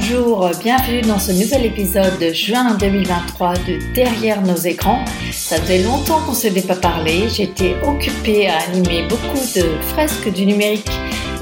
[0.00, 5.04] Bonjour, bienvenue dans ce nouvel épisode de juin 2023 de Derrière nos écrans.
[5.32, 7.28] Ça faisait longtemps qu'on ne s'était pas parlé.
[7.28, 10.88] J'étais occupée à animer beaucoup de fresques du numérique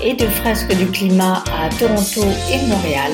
[0.03, 3.13] et de fresques du climat à Toronto et Montréal.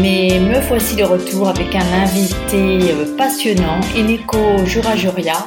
[0.00, 5.44] Mais me voici de retour avec un invité euh, passionnant, Eneko Jurajuria,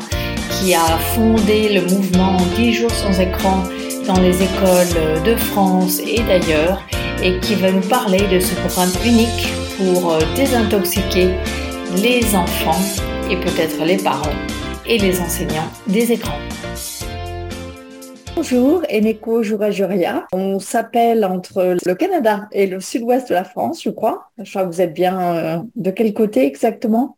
[0.60, 3.64] qui a fondé le mouvement 10 jours sans écran
[4.08, 6.82] dans les écoles de France et d'ailleurs
[7.26, 11.34] et qui va nous parler de ce programme unique pour euh, désintoxiquer
[11.96, 12.80] les enfants
[13.32, 14.38] et peut-être les parents
[14.86, 16.38] et les enseignants des écrans.
[18.36, 20.28] Bonjour, Eneko Jurajuria.
[20.34, 24.30] On s'appelle entre le Canada et le sud-ouest de la France, je crois.
[24.38, 27.18] Je crois que vous êtes bien euh, de quel côté exactement?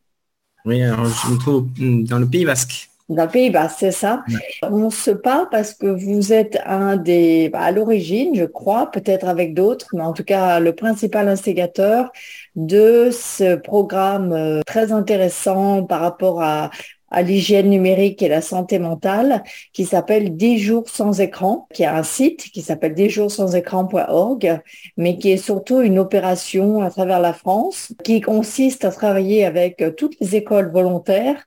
[0.63, 1.67] Oui, alors je me trouve
[2.07, 2.89] dans le Pays Basque.
[3.09, 4.23] Dans Pays Basque, c'est ça.
[4.63, 9.27] On se parle parce que vous êtes un des, bah, à l'origine, je crois, peut-être
[9.27, 12.11] avec d'autres, mais en tout cas le principal instigateur
[12.55, 16.69] de ce programme euh, très intéressant par rapport à,
[17.09, 21.95] à l'hygiène numérique et la santé mentale qui s'appelle 10 jours sans écran, qui a
[21.95, 24.59] un site qui s'appelle 10 jours sans écran.org,
[24.97, 29.81] mais qui est surtout une opération à travers la France qui consiste à travailler avec
[29.95, 31.45] toutes les écoles volontaires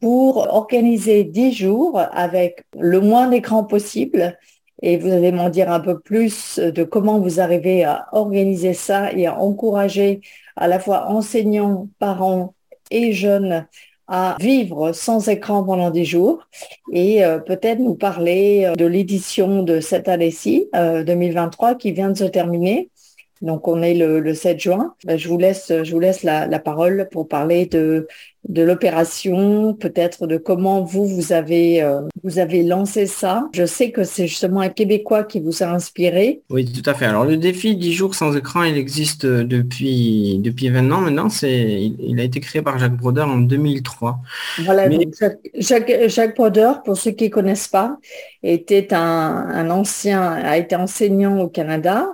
[0.00, 4.38] pour organiser 10 jours avec le moins d'écran possible.
[4.82, 9.12] Et vous allez m'en dire un peu plus de comment vous arrivez à organiser ça
[9.12, 10.20] et à encourager
[10.56, 12.54] à la fois enseignants, parents
[12.90, 13.66] et jeunes
[14.10, 16.48] à vivre sans écran pendant 10 jours
[16.92, 22.10] et euh, peut-être nous parler euh, de l'édition de cette année-ci, 2023, euh, qui vient
[22.10, 22.90] de se terminer
[23.42, 24.94] donc on est le, 7 juin.
[25.04, 28.06] Ben, je vous laisse, je vous laisse la, parole pour parler de,
[28.48, 33.48] de l'opération, peut-être de comment vous vous avez euh, vous avez lancé ça.
[33.54, 36.40] Je sais que c'est justement un Québécois qui vous a inspiré.
[36.50, 37.04] Oui, tout à fait.
[37.04, 41.28] Alors le défi 10 jours sans écran, il existe depuis depuis 20 ans maintenant.
[41.28, 44.18] C'est il, a été créé par Jacques Broder en 2003.
[44.64, 44.88] Voilà.
[45.54, 47.98] Jacques, Jacques, Broder, pour ceux qui connaissent pas,
[48.42, 52.06] était un, un ancien a été enseignant au Canada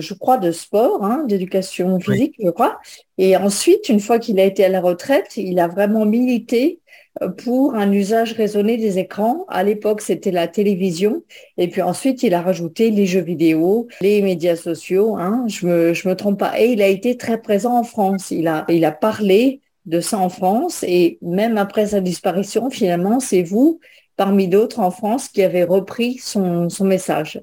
[0.00, 2.78] je crois, de sport, hein, d'éducation physique, je crois.
[3.18, 6.80] Et ensuite, une fois qu'il a été à la retraite, il a vraiment milité
[7.22, 9.44] euh, pour un usage raisonné des écrans.
[9.48, 11.22] À l'époque, c'était la télévision.
[11.58, 15.16] Et puis ensuite, il a rajouté les jeux vidéo, les médias sociaux.
[15.16, 16.60] Hein, je me, je me trompe pas.
[16.60, 18.30] Et il a été très présent en France.
[18.30, 20.84] Il a, il a parlé de ça en France.
[20.86, 23.80] Et même après sa disparition, finalement, c'est vous,
[24.16, 27.40] parmi d'autres en France, qui avez repris son, son message.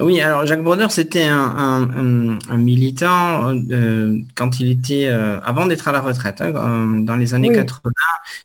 [0.00, 1.88] Oui, alors Jacques Brodeur, c'était un,
[2.56, 7.34] militant euh, quand il était, euh, avant d'être à la retraite, hein, euh, dans les
[7.34, 7.92] années 80,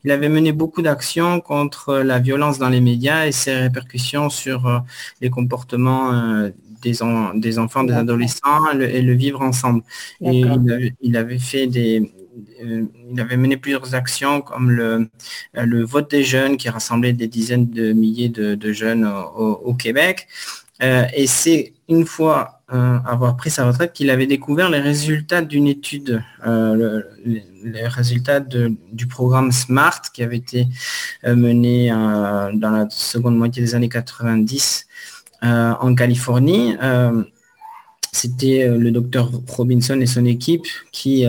[0.04, 4.84] il avait mené beaucoup d'actions contre la violence dans les médias et ses répercussions sur
[5.22, 6.50] les comportements
[6.82, 6.98] des,
[7.36, 9.84] des, enfants, des adolescents et le, vivre ensemble.
[10.22, 10.44] Et
[11.02, 12.12] il, avait fait des,
[12.62, 15.10] il avait mené plusieurs actions comme le,
[15.54, 20.28] le vote des jeunes qui rassemblait des dizaines de milliers de, jeunes au Québec.
[20.84, 25.42] Euh, et c'est une fois euh, avoir pris sa retraite qu'il avait découvert les résultats
[25.42, 27.02] d'une étude, euh,
[27.64, 30.68] les résultats du programme SMART qui avait été
[31.26, 34.88] mené dans la seconde moitié des années 90
[35.42, 36.76] en Californie
[38.14, 41.26] c'était le docteur Robinson et son équipe qui,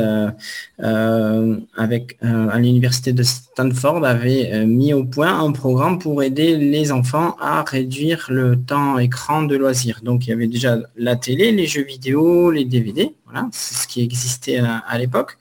[0.76, 3.22] avec à l'université de
[3.54, 8.56] Stanford avait euh, mis au point un programme pour aider les enfants à réduire le
[8.56, 10.00] temps écran de loisirs.
[10.02, 13.14] Donc il y avait déjà la télé, les jeux vidéo, les DVD,
[13.52, 15.38] c'est ce qui existait à, l'époque.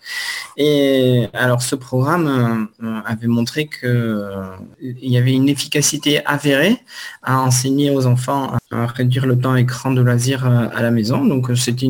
[0.57, 6.77] Et alors ce programme euh, avait montré qu'il il y avait une efficacité avérée
[7.21, 11.25] à enseigner aux enfants à réduire le temps écran de loisirs euh, à la maison.
[11.25, 11.89] Donc c'était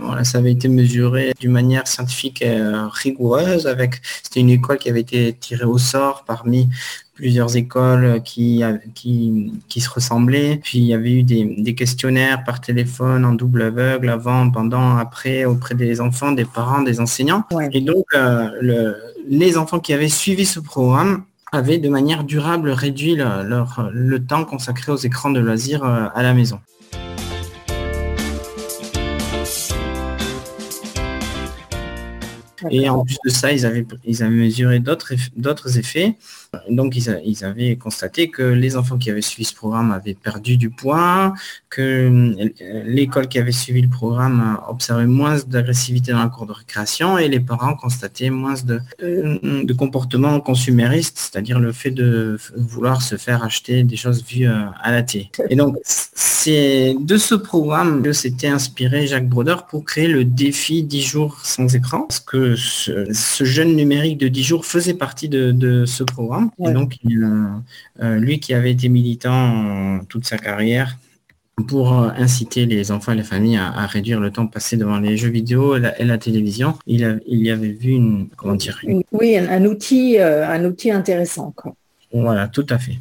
[0.00, 2.44] voilà, ça avait été mesuré d'une manière scientifique
[2.92, 3.68] rigoureuse
[4.22, 6.68] c'était une école qui avait été tirée au sort parmi
[7.18, 8.62] plusieurs écoles qui,
[8.94, 10.60] qui, qui, se ressemblaient.
[10.62, 15.44] Puis il y avait eu des, questionnaires par téléphone en double aveugle avant, pendant, après,
[15.44, 17.42] auprès des enfants, des parents, des enseignants.
[17.72, 18.96] Et donc, euh, le,
[19.28, 24.44] les enfants qui avaient suivi ce programme avaient de manière durable réduit leur, le temps
[24.44, 26.60] consacré aux écrans de loisirs euh, à la maison.
[32.70, 36.16] Et en plus de ça, ils avaient, ils avaient mesuré d'autres effets.
[36.70, 40.70] Donc, ils, avaient constaté que les enfants qui avaient suivi ce programme avaient perdu du
[40.70, 41.34] poids,
[41.68, 46.52] que euh, l'école qui avait suivi le programme observait moins d'agressivité dans la cour de
[46.52, 52.38] récréation et les parents constataient moins de, euh, de comportements consuméristes, c'est-à-dire le fait de
[52.56, 55.30] vouloir se faire acheter des choses vues euh, à la télé.
[55.50, 60.82] Et donc, c'est de ce programme que s'était inspiré Jacques Broder pour créer le défi
[60.82, 66.02] 10 jours sans écran, que ce, jeune numérique de 10 jours faisait partie de ce
[66.02, 66.96] programme et donc,
[68.00, 70.96] euh, lui qui avait été militant toute sa carrière
[71.66, 75.16] pour euh, inciter les enfants et les familles à, réduire le temps passé devant les
[75.16, 78.80] jeux vidéo et la, télévision, il, y avait vu une, comment dire,
[79.12, 81.54] oui, un, outil, euh, un outil intéressant.
[82.12, 82.98] Voilà, tout à fait.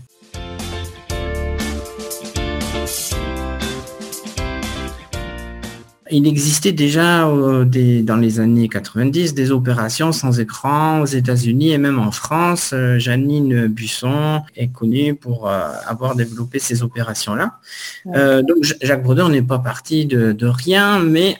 [6.11, 7.65] Il existait déjà euh,
[8.03, 12.71] dans les années 90 des opérations sans écran aux États-Unis et même en France.
[12.73, 17.59] Euh, Janine Busson est connue pour euh, avoir développé ces opérations-là.
[18.05, 21.37] donc Jacques Brodeur n'est pas parti de, rien, mais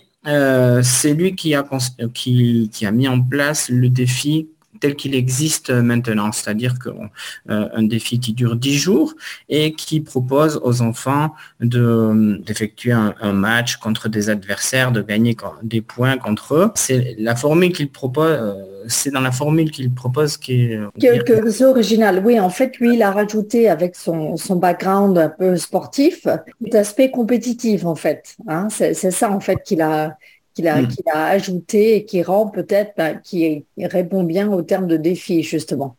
[0.84, 1.66] c'est lui qui a,
[2.14, 4.48] qui, qui a mis en place le défi
[4.80, 7.10] tel qu'il existe maintenant, c'est-à-dire qu'un
[7.50, 9.14] euh, défi qui dure 10 jours
[9.50, 16.18] et qui propose aux enfants d'effectuer un, match contre des adversaires, de gagner des points
[16.18, 16.72] contre eux.
[16.76, 18.54] C'est la formule qu'il propose, euh,
[18.88, 20.80] c'est dans la formule qu'il propose qui est...
[21.00, 22.22] Quelque original.
[22.26, 26.28] Oui, en fait, lui, il a rajouté avec son, son background un peu sportif,
[26.72, 28.36] l'aspect compétitif, en fait.
[28.48, 28.68] Hein.
[28.70, 30.18] C'est ça, en fait, qu'il a
[30.60, 30.88] Hmm.
[30.88, 35.44] qu'il a, ajouté et qui rend peut-être, bah, qui répond bien au terme de défi,
[35.44, 35.96] justement.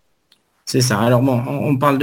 [0.65, 0.99] C'est ça.
[0.99, 1.99] Alors bon, on parle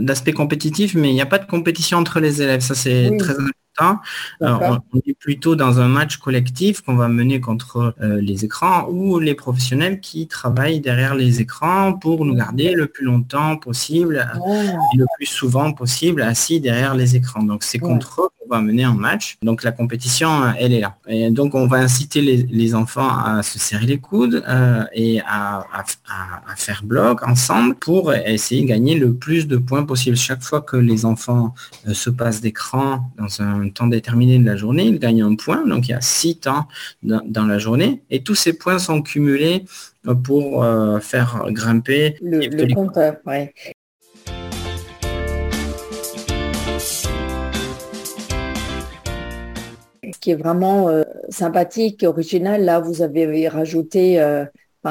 [0.00, 2.60] d'aspect compétitif, mais il n'y a pas de compétition entre les élèves.
[2.60, 3.34] Ça, c'est très
[3.78, 4.00] important.
[4.40, 9.18] on est plutôt dans un match collectif qu'on va mener contre euh, les écrans ou
[9.18, 14.52] les professionnels qui travaillent derrière les écrans pour nous garder le plus longtemps possible oh.
[14.94, 17.42] et le plus souvent possible assis derrière les écrans.
[17.42, 19.36] Donc c'est contre eux va mener un match.
[19.42, 20.96] Donc la compétition, elle est là.
[21.06, 25.64] Et donc on va inciter les, enfants à se serrer les coudes euh, et à,
[26.56, 30.16] faire bloc ensemble pour essayer de gagner le plus de points possible.
[30.16, 31.54] Chaque fois que les enfants
[31.86, 35.66] euh, se passent d'écran dans un temps déterminé de la journée, ils gagnent un point.
[35.66, 36.66] Donc il y a six temps
[37.02, 39.64] dans, la journée et tous ces points sont cumulés
[40.06, 40.64] euh, pour
[41.00, 43.16] faire grimper le, le compteur.
[50.12, 54.44] ce qui est vraiment euh, sympathique, original, là, vous avez rajouté, euh,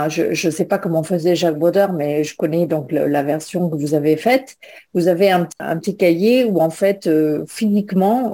[0.10, 3.76] je ne sais pas comment faisait Jacques Bauder, mais je connais donc la version que
[3.76, 4.58] vous avez faite.
[4.94, 5.46] Vous avez un,
[5.78, 7.46] petit cahier où, en fait, euh,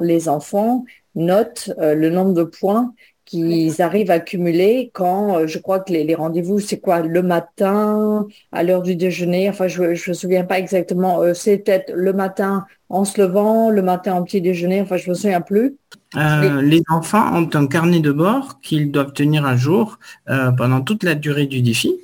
[0.02, 0.84] les enfants
[1.16, 2.94] notent le nombre de points
[3.34, 8.64] qu'ils arrivent à cumuler quand je crois que les, rendez-vous, c'est quoi Le matin, à
[8.64, 13.06] l'heure du déjeuner, enfin je ne me souviens pas exactement, c'est peut-être le matin en
[13.06, 15.78] se levant, le matin en petit déjeuner, enfin je ne me souviens plus.
[16.16, 19.98] Euh, les enfants ont un carnet de bord qu'ils doivent tenir à jour
[20.30, 21.96] euh, pendant toute la durée du défi.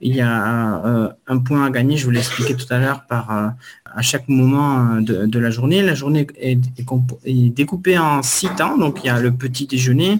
[0.00, 3.04] Il y a euh, un point à gagner, je vous l'ai expliqué tout à l'heure,
[3.06, 3.54] par
[3.96, 5.82] à chaque moment de, la journée.
[5.82, 6.58] La journée est,
[7.54, 8.76] découpée en six temps.
[8.76, 10.18] Donc il y a le petit déjeuner,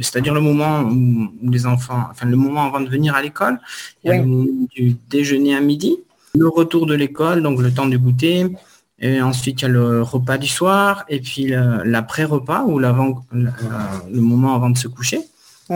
[0.00, 3.60] c'est-à-dire le moment où, les enfants, enfin le moment avant de venir à l'école.
[4.02, 5.98] Il y a le moment du déjeuner à midi,
[6.34, 8.46] le retour de l'école, donc le temps de goûter,
[9.00, 14.20] et ensuite, il y a le repas du soir et puis l'après-repas ou l'avant, le
[14.20, 15.20] moment avant de se coucher.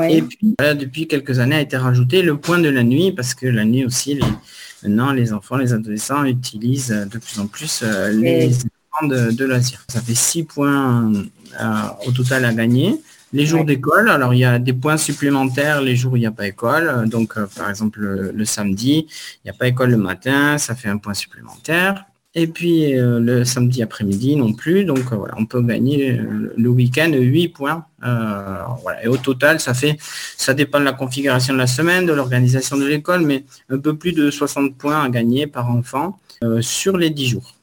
[0.03, 3.47] Et puis, depuis quelques années, a été rajouté le point de la nuit parce que
[3.47, 4.23] la nuit aussi, les,
[4.83, 9.45] maintenant, les enfants, les adolescents utilisent de plus en plus euh, les écrans de, de
[9.45, 9.85] loisirs.
[9.89, 11.67] Ça fait six points euh,
[12.07, 13.01] au total à gagner.
[13.33, 16.27] Les jours d'école, alors il y a des points supplémentaires les jours où il n'y
[16.27, 17.09] a pas école.
[17.09, 20.89] Donc, euh, par exemple, le samedi, il n'y a pas école le matin, ça fait
[20.89, 22.05] un point supplémentaire.
[22.37, 24.85] Et puis euh, le samedi après-midi non plus.
[24.85, 27.87] Donc euh, voilà, on peut gagner euh, le week-end 8 points.
[29.03, 29.97] Et au total, ça fait,
[30.37, 33.97] ça dépend de la configuration de la semaine, de l'organisation de l'école, mais un peu
[33.97, 36.19] plus de 60 points à gagner par enfant
[36.61, 37.55] sur les 10 jours.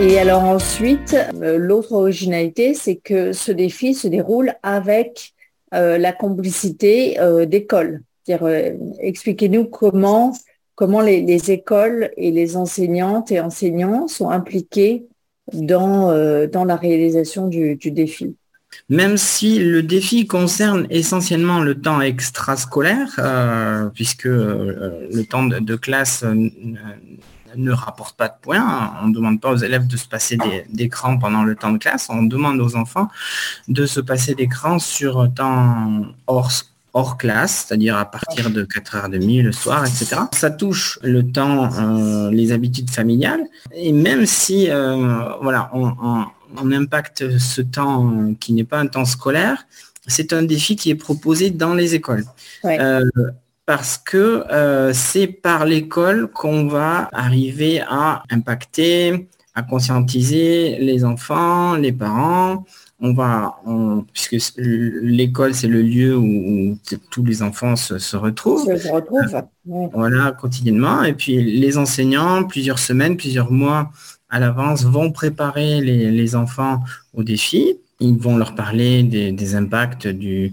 [0.00, 5.34] Et alors ensuite, l'autre originalité, c'est que ce défi se déroule avec
[5.70, 8.00] la complicité d'école.
[8.28, 10.32] Euh, expliquez-nous comment,
[11.00, 15.06] les, écoles et les enseignantes et enseignants sont impliqués
[15.52, 18.36] dans, euh, la réalisation du, défi.
[18.88, 26.24] Même si le défi concerne essentiellement le temps extrascolaire, euh, puisque le temps de, classe
[27.56, 28.92] ne rapporte pas de points.
[29.02, 30.36] On ne demande pas aux élèves de se passer
[30.68, 32.08] d'écran pendant le temps de classe.
[32.10, 33.08] On demande aux enfants
[33.68, 36.50] de se passer d'écran sur temps hors
[36.96, 40.16] hors classe, c'est-à-dire à partir de 4h30 le soir, etc.
[40.32, 43.44] Ça touche le temps, euh, les habitudes familiales.
[43.74, 46.24] Et même si euh, voilà, on,
[46.72, 49.66] impacte ce temps qui n'est pas un temps scolaire,
[50.06, 52.24] c'est un défi qui est proposé dans les écoles.
[52.64, 53.04] Euh,
[53.66, 54.44] parce que
[54.94, 62.64] c'est par l'école qu'on va arriver à impacter, à conscientiser les enfants, les parents,
[63.00, 63.56] on va,
[64.12, 66.78] puisque l'école c'est le lieu où,
[67.10, 68.66] tous les enfants se, retrouvent.
[69.64, 71.02] Voilà, quotidiennement.
[71.04, 73.90] Et puis les enseignants, plusieurs semaines, plusieurs mois
[74.30, 76.80] à l'avance, vont préparer les, enfants
[77.14, 77.78] au défi.
[78.00, 80.52] Ils vont leur parler des, impacts du,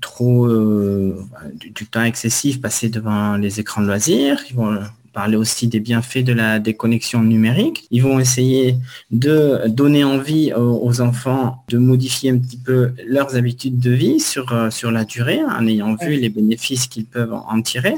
[0.00, 1.16] trop euh,
[1.54, 4.40] du, du, temps excessif passé devant les écrans de loisirs.
[4.50, 4.78] Ils vont
[5.14, 7.86] parler aussi des bienfaits de la déconnexion numérique.
[7.90, 8.76] Ils vont essayer
[9.10, 14.52] de donner envie aux, enfants de modifier un petit peu leurs habitudes de vie sur,
[14.52, 17.94] euh, sur la durée, en ayant vu les bénéfices qu'ils peuvent en tirer.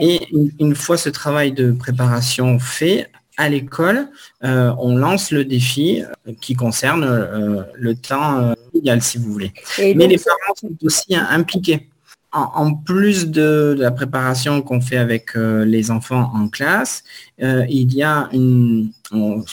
[0.00, 0.20] Et
[0.58, 4.08] une, fois ce travail de préparation fait, à l'école,
[4.44, 9.52] euh, on lance le défi euh, qui concerne le temps idéal, si vous voulez.
[9.78, 11.88] Mais les parents sont aussi impliqués
[12.34, 17.04] en, plus de, la préparation qu'on fait avec euh, les enfants en classe,
[17.42, 19.44] euh, il y a une, on,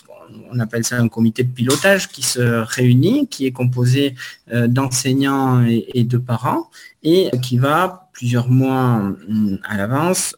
[0.59, 4.15] appelle ça un comité de pilotage qui se réunit, qui est composé
[4.51, 6.69] euh, d'enseignants et, de parents
[7.03, 10.35] et qui va plusieurs mois hum, à l'avance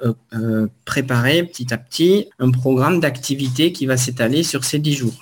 [0.85, 5.15] préparer petit à petit un programme d'activité qui va s'étaler sur ces dix jours.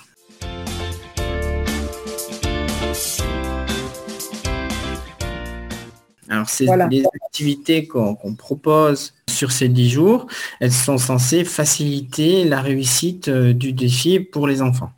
[6.42, 10.26] Alors, c'est les activités qu'on propose sur ces dix jours,
[10.60, 14.90] elles sont censées faciliter la réussite euh, du défi pour les enfants.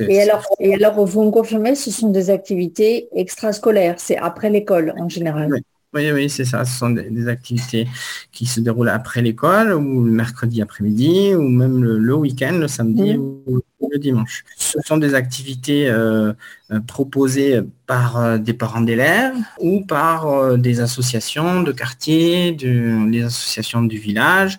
[0.00, 4.94] et, alors, et alors, vous me confirmez, ce sont des activités extrascolaires, c'est après l'école
[4.98, 5.60] en général
[5.94, 6.64] oui, oui, c'est ça.
[6.66, 7.88] Ce sont des, activités
[8.30, 13.16] qui se déroulent après l'école ou le mercredi après-midi ou même le, week-end, le samedi
[13.16, 13.22] mmh.
[13.46, 14.44] ou, le dimanche.
[14.56, 16.32] Ce sont des activités euh,
[16.70, 23.24] euh, proposées par euh, des parents d'élèves ou par des associations de quartier, de, des
[23.24, 24.58] associations du village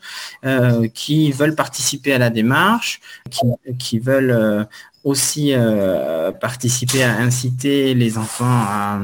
[0.94, 3.02] qui veulent participer à la démarche,
[3.80, 4.68] qui veulent
[5.04, 5.54] aussi
[6.40, 9.02] participer à inciter les enfants à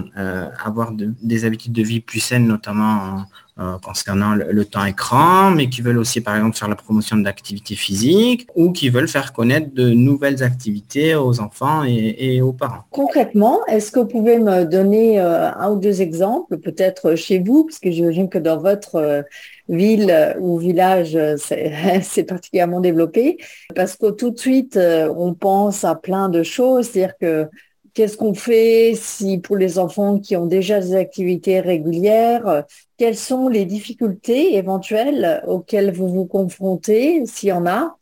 [0.64, 3.26] avoir des habitudes de vie plus saines, notamment
[3.60, 7.24] euh, concernant le, temps écran, mais qui veulent aussi par exemple faire la promotion de
[7.24, 12.84] l'activité physique ou qui veulent faire connaître de nouvelles activités aux enfants et, aux parents.
[12.90, 17.80] Concrètement, est-ce que vous pouvez me donner un ou deux exemples, peut-être chez vous, parce
[17.80, 19.24] que j'imagine que dans votre
[19.70, 23.38] ville ou village, c'est particulièrement développé,
[23.76, 27.50] parce que tout de suite, euh, on pense à plein de choses, c'est-à-dire que
[27.94, 32.66] qu'est-ce qu'on fait si pour les enfants qui ont déjà des activités régulières,
[32.98, 37.98] quelles sont les difficultés éventuelles auxquelles vous vous confrontez, s'il y en a,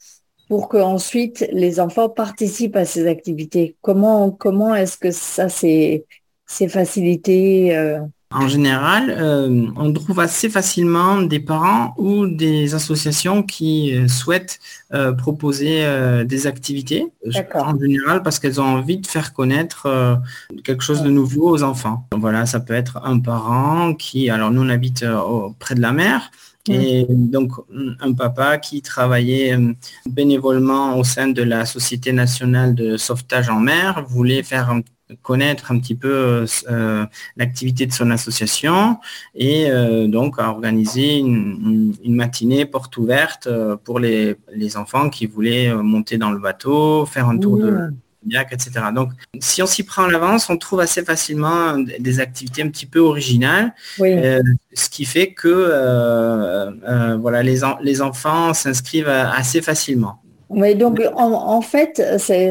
[0.48, 3.76] pour que ensuite les enfants participent à ces activités?
[3.82, 6.06] Comment, comment est-ce que ça s'est
[6.48, 8.00] facilité euh,
[8.32, 14.60] en général, euh, on trouve assez facilement des parents ou des associations qui euh, souhaitent
[14.94, 15.86] euh, proposer
[16.26, 17.08] des activités.
[17.54, 19.88] En général, parce qu'elles ont envie de faire connaître
[20.64, 22.08] quelque chose de nouveau aux enfants.
[22.16, 25.06] Voilà, ça peut être un parent qui, alors nous on habite
[25.60, 26.32] près de la mer,
[26.70, 27.54] et donc,
[28.00, 29.58] un papa qui travaillait
[30.08, 34.82] bénévolement au sein de la Société nationale de sauvetage en mer voulait faire un
[35.22, 37.06] connaître un petit peu euh, euh,
[37.38, 38.98] l'activité de son association
[39.36, 43.48] et euh, donc à organiser une, matinée porte ouverte
[43.84, 44.36] pour les,
[44.76, 47.92] enfants qui voulaient monter dans le bateau, faire un tour de
[48.30, 48.86] lac, etc.
[48.94, 52.86] Donc, si on s'y prend à l'avance, on trouve assez facilement des activités un petit
[52.86, 56.70] peu originales, ce qui fait que
[57.18, 60.22] voilà, les, les enfants s'inscrivent assez facilement.
[60.50, 62.02] Oui, donc en, en fait,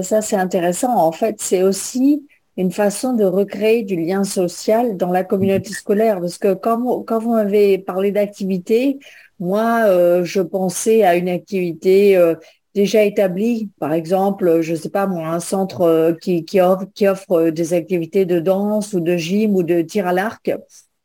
[0.03, 0.97] ça c'est intéressant.
[0.97, 2.27] En fait, c'est aussi
[2.61, 6.21] une façon de recréer du lien social dans la communauté scolaire.
[6.21, 8.99] Parce que quand, quand vous m'avez parlé d'activité,
[9.39, 12.35] moi, euh, je pensais à une activité euh,
[12.75, 13.71] déjà établie.
[13.81, 17.49] Par exemple, je ne sais pas moi, un centre euh, qui, qui, offre, qui offre
[17.49, 20.53] des activités de danse ou de gym ou de tir à l'arc,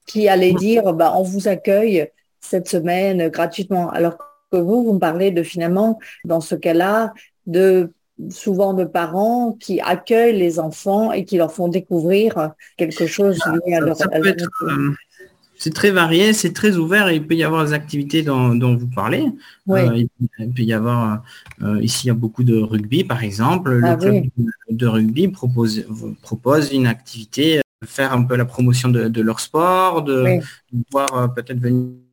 [0.06, 2.10] qui allait dire, bah, on vous accueille
[2.42, 3.90] cette semaine gratuitement.
[3.92, 4.18] Alors
[4.52, 7.14] que vous, vous me parlez de finalement, dans ce cas-là,
[7.48, 7.94] de
[8.30, 13.76] souvent de parents qui accueillent les enfants et qui leur font découvrir quelque chose lié
[13.76, 13.98] à leur...
[14.02, 14.92] Euh,
[15.58, 17.10] C'est très varié, c'est très ouvert.
[17.10, 19.26] Et il peut y avoir des activités dont, vous parlez.
[19.70, 20.04] Euh,
[20.40, 21.24] il peut y avoir,
[21.62, 23.72] euh, ici il y a beaucoup de rugby par exemple.
[23.72, 24.26] le ah club
[24.70, 25.86] de rugby propose,
[26.22, 30.40] propose une activité, faire un peu la promotion de, leur sport, de,
[30.92, 32.05] voir peut-être venir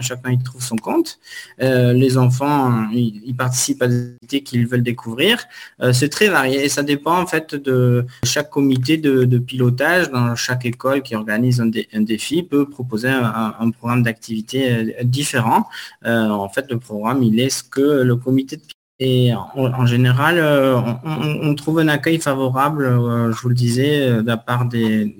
[0.00, 1.18] chacun y trouve son compte.
[1.60, 5.38] Euh, les enfants, ils, participent à des activités qu'ils veulent découvrir.
[5.80, 10.36] Euh, c'est très varié et ça dépend en fait de chaque comité de, pilotage dans
[10.36, 15.66] chaque école qui organise un, défi peut proposer un, programme d'activité euh, différent.
[16.04, 18.62] en fait, le programme, il est ce que le comité de
[19.02, 24.20] et en, général, euh, on, trouve un accueil favorable, euh, je vous le disais, euh,
[24.20, 25.14] de la part des,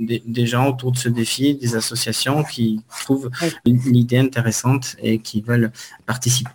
[0.45, 3.31] gens autour de ce défi, des associations qui trouvent
[3.65, 5.73] l'idée intéressante et qui veulent
[6.05, 6.51] participer.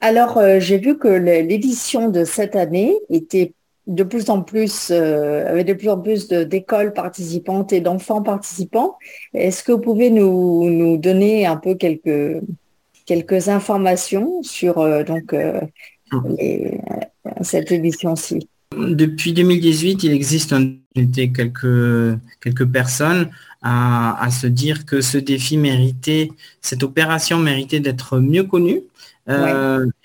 [0.00, 3.52] Alors, j'ai vu que l'édition de cette année était
[3.86, 8.96] de plus en plus, euh, avec de plus en plus d'écoles participantes et d'enfants participants.
[9.34, 12.40] Est-ce que vous pouvez nous, nous, donner un peu quelques,
[13.04, 15.60] quelques informations sur euh, donc, euh,
[17.42, 18.48] cette édition-ci?
[18.76, 20.54] Depuis 2018, il existe
[20.94, 23.28] quelques, quelques personnes
[23.62, 28.80] à, à, se dire que ce défi méritait, cette opération méritait d'être mieux connue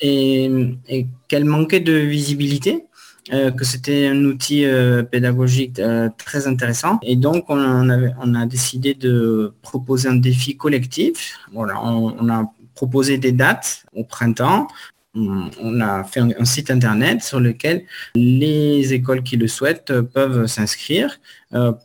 [0.01, 0.51] et,
[0.87, 2.85] et qu'elle manquait de visibilité.
[3.31, 6.99] Euh, que c'était un outil euh, pédagogique euh, très intéressant.
[7.03, 11.37] Et donc, on, a décidé de proposer un défi collectif.
[11.53, 14.67] Voilà, on, a proposé des dates au printemps.
[15.13, 17.83] On, a fait un, site internet sur lequel
[18.15, 21.19] les écoles qui le souhaitent peuvent s'inscrire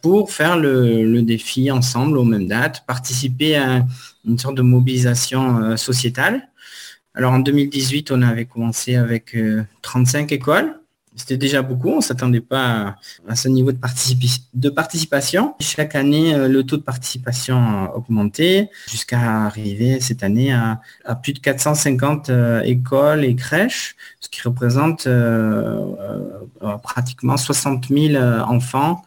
[0.02, 3.84] pour faire le, le, défi ensemble aux mêmes dates, participer à
[4.26, 6.48] une sorte de mobilisation sociétale.
[7.14, 9.36] Alors en 2018, on avait commencé avec
[9.82, 10.78] 35 écoles
[11.16, 12.96] c'était déjà beaucoup, on ne s'attendait pas
[13.28, 15.54] à, ce niveau de, participation.
[15.60, 20.80] Chaque année, euh, le taux de participation a augmenté jusqu'à arriver cette année à,
[21.22, 25.86] plus de 450 euh, écoles et crèches, ce qui représente euh,
[26.82, 29.02] pratiquement 60 000 enfants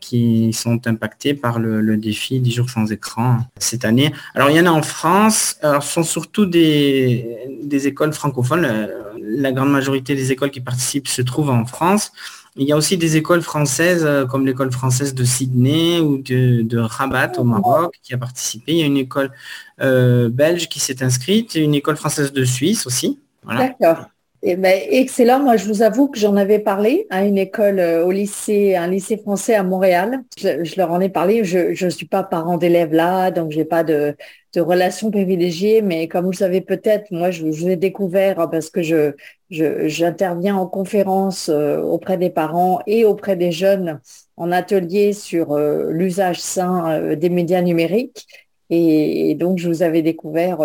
[0.00, 4.12] qui sont impactés par le, défi 10 jours sans écran cette année.
[4.36, 7.26] Alors il y en a en France, alors, ce sont surtout des,
[7.64, 8.88] des écoles francophones
[9.26, 12.12] la grande majorité des écoles qui participent se trouvent en France.
[12.56, 16.78] Il y a aussi des écoles françaises euh, comme l'école française de Sydney ou de,
[16.78, 18.72] Rabat au Maroc qui a participé.
[18.72, 19.32] Il y a une école
[19.80, 23.18] euh, belge qui s'est inscrite, une école française de Suisse aussi.
[23.44, 24.06] D'accord.
[24.46, 25.40] Eh ben, excellent.
[25.40, 28.88] Moi, je vous avoue que j'en avais parlé à une école euh, au lycée, un
[28.88, 30.22] lycée français à Montréal.
[30.36, 31.44] Je, leur en ai parlé.
[31.44, 34.14] Je ne suis pas parent d'élèves là, donc j'ai pas de,
[34.52, 35.80] de relation privilégiée.
[35.80, 39.12] Mais comme vous le savez peut-être, moi, je, vous ai découvert parce que je,
[39.48, 43.98] j'interviens en conférence euh, auprès des parents et auprès des jeunes
[44.36, 48.26] en atelier sur euh, l'usage sain des médias numériques.
[48.68, 50.58] et donc, je vous avais découvert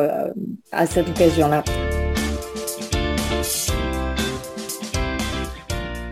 [0.74, 1.64] à cette occasion-là.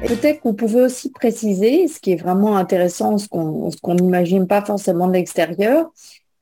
[0.06, 5.08] Peut-être vous pouvez aussi préciser, ce qui est vraiment intéressant, ce qu'on n'imagine pas forcément
[5.08, 5.92] de l'extérieur,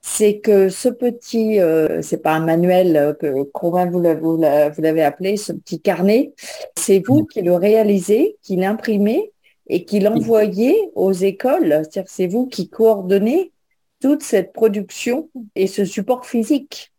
[0.02, 5.36] c'est que ce petit, euh, c'est pas un manuel euh, que Crovin vous l'avez appelé,
[5.36, 6.32] ce petit carnet,
[6.76, 9.32] c'est vous qui le réalisez, qui l'imprimez
[9.68, 11.80] et qui l'envoyez aux écoles.
[11.82, 13.52] C'est-à-dire c'est vous qui coordonnez
[14.00, 16.92] toute cette production et ce support physique.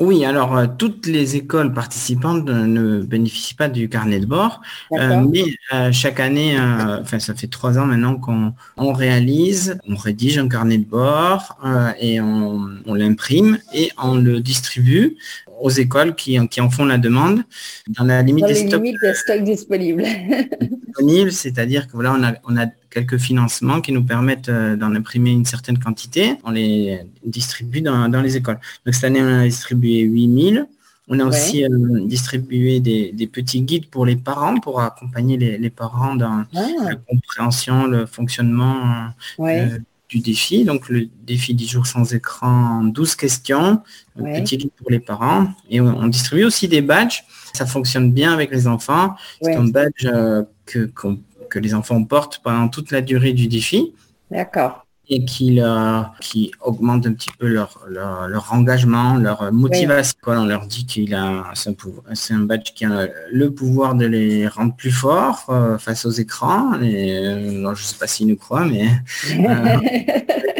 [0.00, 4.60] Oui, alors euh, toutes les écoles participantes ne bénéficient pas du carnet de bord,
[4.92, 9.94] euh, mais euh, chaque année, enfin ça fait trois ans maintenant qu'on on réalise, on
[9.94, 11.58] rédige un carnet de bord
[12.00, 15.16] et on, l'imprime et on le distribue
[15.60, 17.42] aux écoles qui, qui en font la demande
[17.88, 18.82] dans la limite, des, stocks,
[19.44, 20.02] disponibles.
[21.30, 25.32] c'est-à-dire que voilà, on a, on a quelques financements qui nous permettent euh, d'en imprimer
[25.32, 26.36] une certaine quantité.
[26.44, 28.58] On les distribue dans, les écoles.
[28.86, 30.66] Donc cette année, on a distribué 8000.
[31.08, 31.68] On a aussi euh,
[32.06, 36.60] distribué des, petits guides pour les parents, pour accompagner les, parents dans ah.
[36.82, 39.78] la compréhension, le fonctionnement euh,
[40.08, 40.64] du défi.
[40.64, 43.82] Donc le défi 10 jours sans écran, 12 questions,
[44.16, 45.48] petit guide pour les parents.
[45.68, 47.24] Et on, distribue aussi des badges.
[47.52, 49.14] Ça fonctionne bien avec les enfants.
[49.42, 50.08] C'est un badge
[50.64, 51.18] que, qu'on
[51.54, 53.94] que les enfants portent pendant toute la durée du défi.
[54.30, 54.84] D'accord.
[55.08, 55.60] Et qui,
[56.20, 60.18] qui augmente un petit peu leur, leur, engagement, leur motivation.
[60.26, 64.74] On leur dit qu'il a c'est un, badge qui a le pouvoir de les rendre
[64.74, 66.80] plus forts euh, face aux écrans.
[66.80, 68.88] Et, euh, je ne sais pas s'ils nous croient, mais
[69.38, 69.76] euh,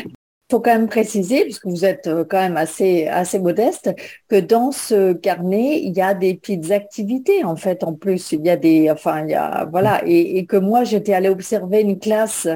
[0.50, 3.90] faut quand même préciser, puisque vous êtes euh, quand même assez, assez modeste,
[4.28, 8.32] que dans ce carnet, il y a des petites activités, en fait, en plus.
[8.32, 11.80] Il y a des, enfin, il y a, voilà, et, que moi, j'étais allée observer
[11.80, 12.46] une classe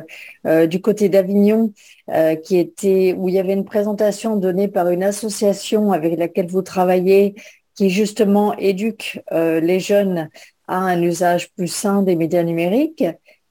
[0.47, 1.73] euh, du côté d'Avignon,
[2.11, 6.49] euh, qui était, où il y avait une présentation donnée par une association avec laquelle
[6.49, 7.35] vous travaillez,
[7.75, 10.31] qui justement éduque les jeunes
[10.67, 13.05] à un usage plus sain des médias numériques.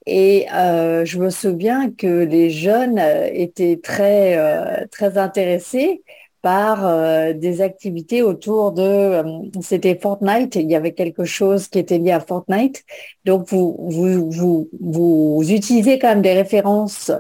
[0.08, 6.02] Et euh, je me souviens que les jeunes euh, étaient très, euh, très intéressés
[6.42, 9.22] par des activités autour de,
[9.62, 12.86] c'était Fortnite, il y avait quelque chose qui était lié à Fortnite.
[13.26, 17.12] Donc, vous, vous, vous, vous utilisez quand même des références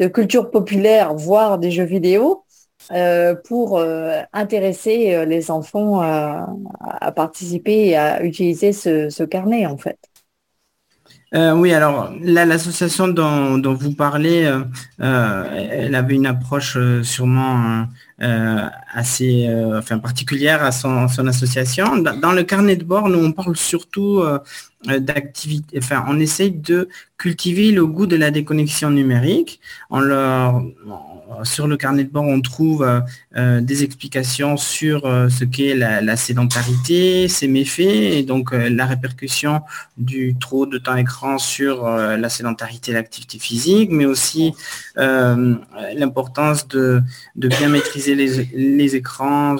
[0.00, 2.44] de culture populaire, voire des jeux vidéo,
[3.44, 3.80] pour
[4.32, 6.48] intéresser les enfants à,
[6.80, 10.11] à, participer et à utiliser ce, ce carnet, en fait.
[11.34, 14.60] Euh, oui, alors l'association dont, vous parlez, euh,
[15.00, 17.86] euh, elle avait une approche sûrement
[18.94, 21.96] assez enfin, particulière à son, association.
[21.96, 24.22] Dans, le carnet de bord, nous, on parle surtout
[24.86, 29.60] d'activité, enfin, on essaye de cultiver le goût de la déconnexion numérique
[31.44, 33.00] sur le carnet de bord, on trouve euh,
[33.36, 39.62] euh, des explications sur euh, ce qu'est la, sédentarité, ses méfaits, et donc la répercussion
[39.96, 44.52] du trop de temps écran sur la sédentarité et l'activité physique, mais aussi
[44.96, 47.02] l'importance de,
[47.34, 49.56] bien maîtriser les, écrans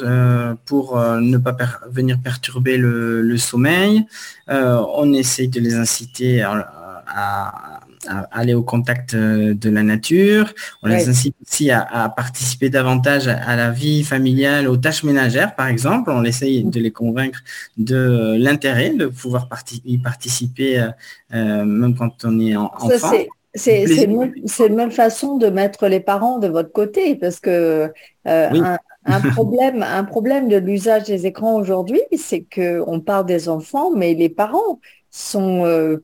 [0.67, 1.57] pour ne pas
[1.91, 4.05] venir perturber le, sommeil.
[4.49, 10.53] on essaye de les inciter à aller au contact euh, de la nature.
[10.83, 15.69] On les incite aussi à, participer davantage à, la vie familiale, aux tâches ménagères, par
[15.69, 16.11] exemple.
[16.11, 17.41] On essaye de les convaincre
[17.77, 19.49] de l'intérêt de pouvoir
[19.85, 20.89] y participer, euh,
[21.35, 23.13] euh, même quand on est en, enfant.
[23.55, 27.93] C'est une, même façon de mettre les parents de votre côté, parce que
[28.25, 28.79] un,
[29.35, 34.31] problème, un problème de l'usage des écrans aujourd'hui, c'est qu'on parle des enfants, mais les
[34.31, 35.99] parents sont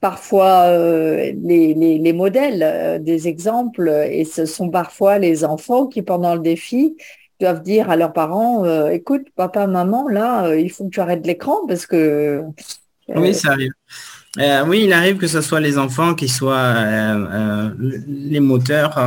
[0.00, 6.34] parfois euh, les, modèles euh, des exemples et ce sont parfois les enfants qui, pendant
[6.34, 6.96] le défi,
[7.40, 11.26] doivent dire à leurs parents, euh, écoute, papa, maman, là, il faut que tu arrêtes
[11.26, 12.42] l'écran parce que...
[13.08, 13.72] oui, ça arrive.
[14.68, 16.74] oui, il arrive que ce soit les enfants qui soient
[18.06, 18.98] les moteurs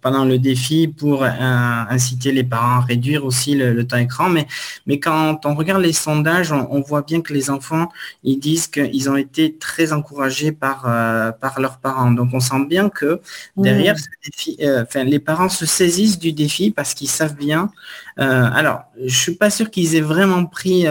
[0.00, 4.28] pendant le défi pour inciter les parents à réduire aussi le, temps écran.
[4.28, 4.46] Mais,
[4.86, 7.88] mais quand on regarde les sondages, on, voit bien que les enfants,
[8.24, 12.10] ils disent qu'ils ont été très encouragés par, euh, par leurs parents.
[12.10, 13.20] Donc on sent bien que
[13.56, 17.70] derrière ce défi, euh, les parents se saisissent du défi parce qu'ils savent bien.
[18.18, 20.86] Euh, alors, je suis pas sûr qu'ils aient vraiment pris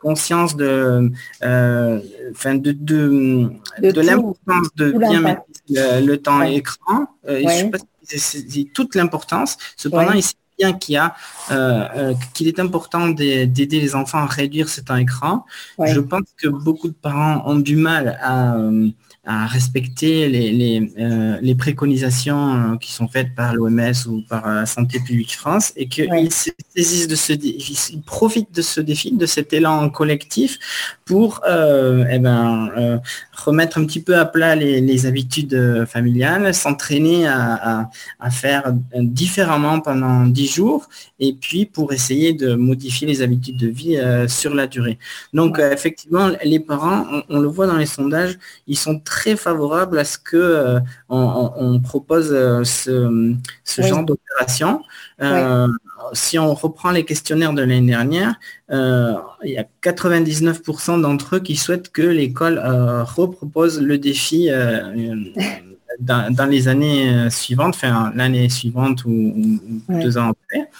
[0.00, 1.10] conscience de,
[1.42, 3.50] enfin de, de,
[3.82, 7.06] de, l'importance de bien mettre le, temps écran.
[7.26, 7.70] Je
[8.16, 9.56] c'est toute l'importance.
[9.76, 11.14] Cependant, il sait bien qu'il a
[11.50, 15.44] euh, euh, qu'il est important d'aider les enfants à réduire ce temps écran.
[15.84, 18.88] Je pense que beaucoup de parents ont du mal à, euh,
[19.30, 24.48] à respecter les, les, euh, les préconisations euh, qui sont faites par l'OMS ou par
[24.48, 26.32] la Santé publique France et qu'ils
[26.74, 30.58] saisissent de ce ils profitent de ce défi, de cet élan collectif
[31.04, 32.98] pour euh, eh ben, euh,
[33.44, 38.72] remettre un petit peu à plat les, les habitudes familiales, s'entraîner à, à, à, faire
[38.94, 40.88] différemment pendant dix jours
[41.20, 44.98] et puis pour essayer de modifier les habitudes de vie sur la durée.
[45.34, 49.34] Donc effectivement, les parents, on, on, le voit dans les sondages, ils sont très très
[49.34, 50.78] favorable à ce que euh,
[51.08, 54.82] on, propose euh, ce, genre d'opération.
[55.20, 55.66] Euh,
[56.12, 58.38] si on reprend les questionnaires de l'année dernière,
[58.70, 64.50] il y a 99% d'entre eux qui souhaitent que l'école repropose le défi
[66.00, 70.70] dans, les années suivantes, enfin l'année suivante ou, deux ans après.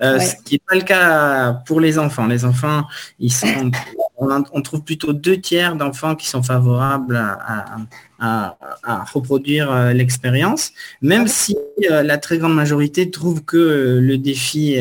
[0.00, 2.26] Ce qui n'est pas le cas pour les enfants.
[2.26, 2.84] Les enfants,
[3.18, 3.70] ils sont
[4.18, 7.16] on, trouve plutôt deux tiers d'enfants qui sont favorables
[8.18, 8.56] à,
[9.12, 11.54] reproduire euh, l'expérience, même si
[11.90, 14.78] euh, la très grande majorité trouve que euh, le défi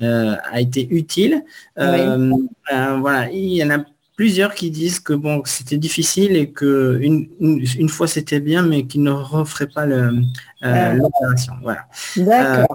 [0.00, 1.44] a été utile.
[1.76, 3.84] voilà, il y en a
[4.16, 9.02] plusieurs qui disent que bon, c'était difficile et que une, fois c'était bien, mais qu'ils
[9.02, 9.86] ne referaient pas
[10.62, 10.94] ah.
[10.94, 11.52] l'opération.
[11.62, 12.66] Voilà.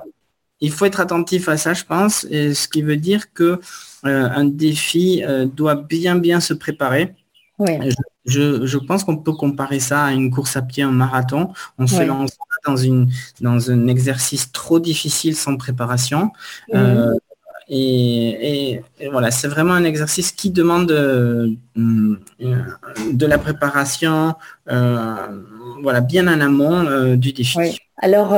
[0.61, 3.59] il faut être attentif à ça, je pense, et ce qui veut dire que
[4.05, 7.15] euh, un défi euh, doit bien bien se préparer.
[8.25, 11.53] Je, pense qu'on peut comparer ça à une course à pied, un marathon.
[11.77, 12.31] On se lance
[12.65, 16.31] dans, une, dans un exercice trop difficile sans préparation.
[16.73, 17.13] Euh,
[17.73, 18.81] Et,
[19.11, 24.33] voilà, c'est vraiment un exercice qui demande euh, de la préparation,
[24.67, 27.79] voilà, bien en amont du défi.
[28.03, 28.35] Alors,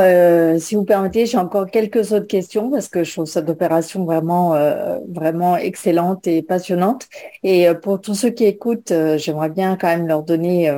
[0.59, 4.55] si vous permettez, j'ai encore quelques autres questions parce que je trouve cette opération vraiment,
[5.09, 7.07] vraiment excellente et passionnante.
[7.41, 10.71] Et pour tous ceux qui écoutent, j'aimerais bien quand même leur donner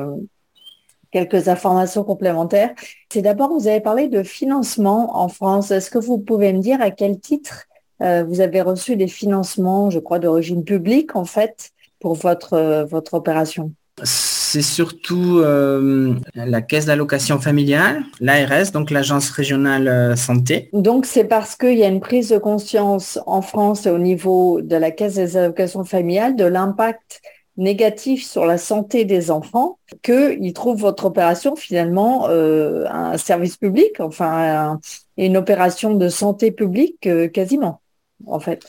[1.10, 2.70] quelques informations complémentaires.
[3.12, 5.70] C'est d'abord, vous avez parlé de financement en France.
[5.70, 7.66] Est-ce que vous pouvez me dire à quel titre
[8.02, 12.84] euh, vous avez reçu des financements, je crois, d'origine publique, en fait, pour votre, euh,
[12.84, 13.72] votre opération
[14.04, 20.68] c'est surtout euh, la caisse d'allocation familiale, l'ARS, donc l'agence régionale santé.
[20.74, 24.76] Donc c'est parce qu'il y a une prise de conscience en France au niveau de
[24.76, 27.22] la caisse des allocations familiales de l'impact
[27.56, 34.00] négatif sur la santé des enfants qu'ils trouvent votre opération finalement euh, un service public,
[34.00, 34.78] enfin
[35.16, 37.80] une opération de santé publique euh, quasiment,
[38.24, 38.64] en fait.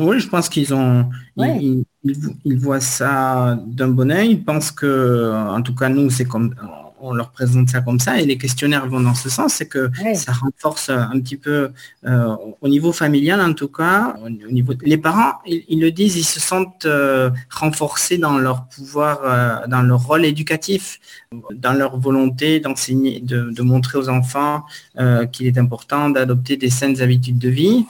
[0.00, 1.84] Oui, je pense qu'ils ont, ils,
[2.58, 4.32] voient ça d'un bon oeil.
[4.32, 6.54] Ils pensent que, en tout cas, nous, c'est comme,
[7.02, 9.90] on leur présente ça comme ça et les questionnaires vont dans ce sens, c'est que
[10.14, 11.70] ça renforce un petit peu
[12.06, 16.24] euh, au niveau familial en tout cas, au, niveau les parents, ils, le disent, ils
[16.24, 21.00] se sentent euh, renforcés dans leur pouvoir, euh, dans leur rôle éducatif,
[21.52, 24.64] dans leur volonté d'enseigner, de, montrer aux enfants
[25.30, 27.86] qu'il est important d'adopter des saines habitudes de vie,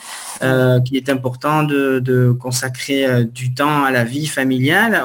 [0.85, 5.03] qu'il est important de, consacrer du temps à la vie familiale,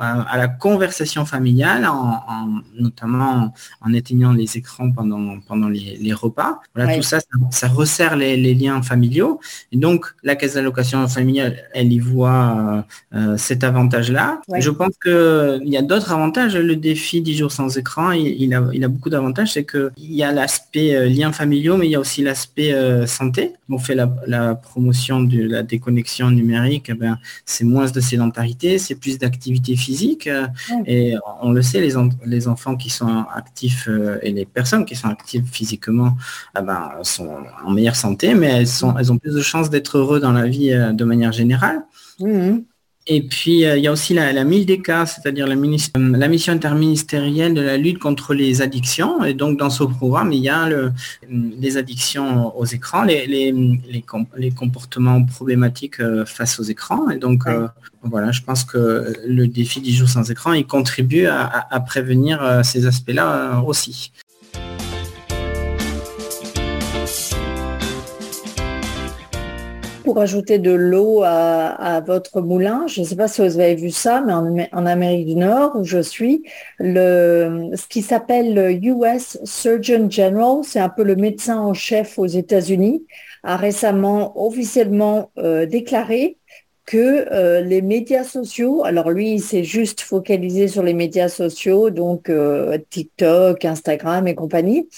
[0.00, 6.60] à, la conversation familiale, en, notamment en, éteignant les écrans pendant, pendant les, repas.
[6.74, 7.18] Voilà, tout ça,
[7.50, 9.40] ça, resserre les, liens familiaux.
[9.72, 14.40] Et donc, la caisse d'allocation familiale, elle y voit euh, cet avantage-là.
[14.58, 16.56] Je pense qu'il y a d'autres avantages.
[16.56, 19.52] Le défi 10 jours sans écran, il, a, il a beaucoup d'avantages.
[19.52, 23.06] C'est qu'il y a l'aspect euh, liens familiaux, mais il y a aussi l'aspect euh,
[23.06, 23.52] santé.
[23.68, 26.86] On fait la, promotion de la déconnexion numérique.
[26.88, 30.26] Eh ben, c'est moins de sédentarité, c'est plus d'activité physique.
[30.26, 30.46] Euh,
[30.86, 34.96] et on le sait, les, les enfants qui sont actifs euh, et les personnes qui
[34.96, 36.16] sont actives physiquement
[36.54, 39.98] ah ben, sont en meilleure santé, mais elles, sont, elles ont plus de chances d'être
[39.98, 41.82] heureux dans la vie euh, de manière générale.
[42.20, 42.58] Mmh.
[43.08, 47.52] Et puis, euh, il y a aussi la, la MILDECA, c'est-à-dire la, la, mission interministérielle
[47.52, 49.24] de la lutte contre les addictions.
[49.24, 50.92] Et donc, dans ce programme, il y a le,
[51.28, 54.04] les addictions aux écrans, les,
[54.56, 57.10] comportements problématiques euh, face aux écrans.
[57.10, 57.66] Et donc, euh,
[58.02, 62.86] voilà, je pense que le défi du jour sans écran, il contribue à prévenir ces
[62.86, 64.12] aspects-là aussi.
[70.02, 72.86] Pour ajouter de l'eau à, votre moulin.
[72.86, 75.84] Je ne sais pas si vous avez vu ça, mais en, Amérique du Nord, où
[75.84, 76.44] je suis,
[76.80, 82.26] ce qui s'appelle le US Surgeon General, c'est un peu le médecin en chef aux
[82.26, 83.04] États-Unis,
[83.42, 86.38] a récemment officiellement euh, déclaré
[86.84, 91.90] que euh, les médias sociaux, alors lui, il s'est juste focalisé sur les médias sociaux,
[91.90, 94.88] donc euh, TikTok, Instagram et compagnie,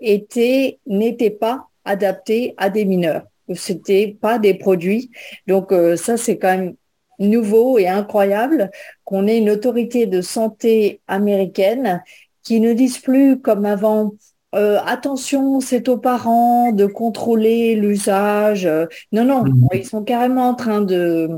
[0.00, 5.10] étaient, n'étaient pas adaptés à des mineurs c'était pas des produits.
[5.46, 6.74] Donc euh, ça, c'est quand même
[7.18, 8.70] nouveau et incroyable
[9.04, 12.02] qu'on ait une autorité de santé américaine
[12.42, 14.12] qui ne dise plus comme avant
[14.54, 18.68] euh, attention, c'est aux parents de contrôler l'usage.
[19.12, 19.68] Non, non, mmh.
[19.72, 21.30] ils sont carrément en train de,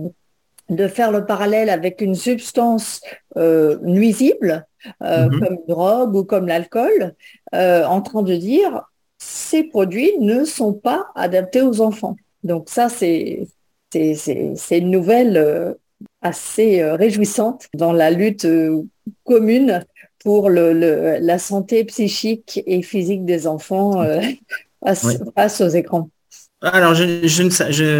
[0.69, 3.01] de faire le parallèle avec une substance
[3.37, 4.67] euh, nuisible,
[5.01, 5.31] mmh.
[5.31, 7.15] comme une drogue ou comme l'alcool,
[7.53, 8.83] en train de dire
[9.25, 12.17] ces produits ne sont pas adaptés aux enfants.
[12.43, 13.47] Donc ça, c'est
[13.95, 15.73] une nouvelle euh,
[16.21, 18.83] assez euh, réjouissante dans la lutte euh,
[19.25, 19.85] commune
[20.23, 24.03] pour la santé psychique et physique des enfants
[25.37, 26.09] face, aux écrans.
[26.63, 27.43] Alors, je,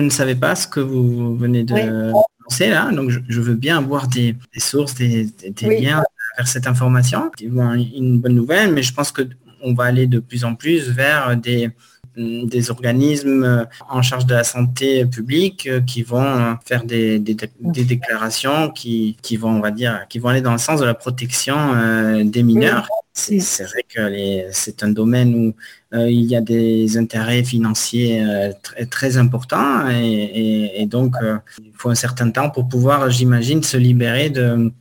[0.01, 2.13] ne, savais pas ce que vous venez de
[2.45, 5.29] lancer là, donc je, veux bien avoir des, sources, des,
[5.61, 6.03] liens
[6.39, 7.31] vers cette information.
[7.39, 9.29] C'est une bonne nouvelle, mais je pense que
[9.65, 11.71] on va aller de plus en plus vers des,
[12.17, 19.51] des organismes en charge de la santé publique qui vont faire des, déclarations qui, vont,
[19.51, 22.89] on va dire, qui vont aller dans le sens de la protection euh, des mineurs.
[23.13, 25.55] C'est vrai que c'est un domaine où
[25.97, 31.15] euh, il y a des intérêts financiers euh, très, très, importants et, donc
[31.61, 34.73] il faut un certain temps pour pouvoir, j'imagine, se libérer de,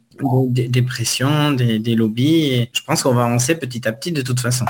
[0.47, 2.69] des, pressions, des, lobbies.
[2.73, 4.65] Je pense qu'on va avancer petit à petit de toute façon.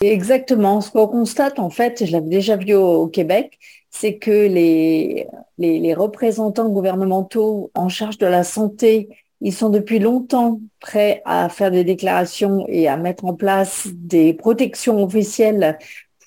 [0.00, 0.80] Exactement.
[0.80, 3.58] Ce qu'on constate, en fait, je l'avais déjà vu au, Québec,
[3.90, 5.26] c'est que les,
[5.58, 9.08] les, représentants gouvernementaux en charge de la santé,
[9.40, 14.34] ils sont depuis longtemps prêts à faire des déclarations et à mettre en place des
[14.34, 15.78] protections officielles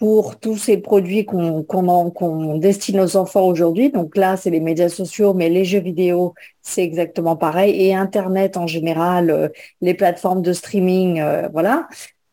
[0.02, 3.92] pour tous ces produits qu'on destine aux enfants aujourd'hui.
[3.92, 6.34] Donc là, c'est les médias sociaux, mais les jeux vidéo,
[6.64, 7.80] c'est exactement pareil.
[7.80, 11.88] Et Internet en général, euh, les plateformes de streaming, euh, voilà.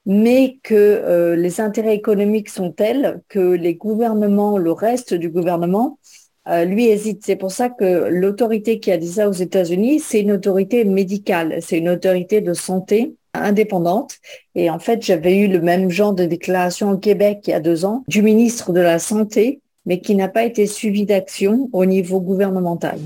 [0.06, 5.98] Mais que euh, les intérêts économiques sont tels que les gouvernements, le reste du gouvernement,
[6.64, 7.26] lui hésite.
[7.26, 11.58] C'est pour ça que l'autorité qui a dit ça aux États-Unis, c'est une autorité médicale,
[11.60, 14.16] c'est une autorité de santé indépendante.
[14.54, 17.60] Et en fait, j'avais eu le même genre de déclaration au Québec il y a
[17.60, 21.84] deux ans du ministre de la Santé, mais qui n'a pas été suivi d'action au
[21.86, 22.98] niveau gouvernemental.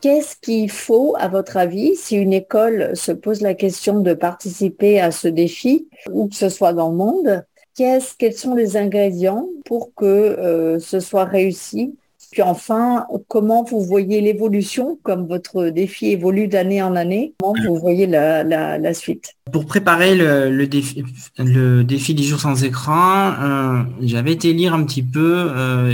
[0.00, 5.00] Qu'est-ce qu'il faut, à votre avis, si une école se pose la question de participer
[5.00, 7.44] à ce défi, ou que ce soit dans le monde,
[7.74, 11.96] quels sont les ingrédients pour que euh, ce soit réussi?
[12.38, 17.74] Puis enfin, comment vous voyez l'évolution, comme votre défi évolue d'année en année, comment vous
[17.74, 19.34] voyez la, suite?
[19.50, 21.02] Pour préparer le, défi,
[21.36, 25.92] le défi 10 jours sans écran, euh, j'avais été lire un petit peu euh,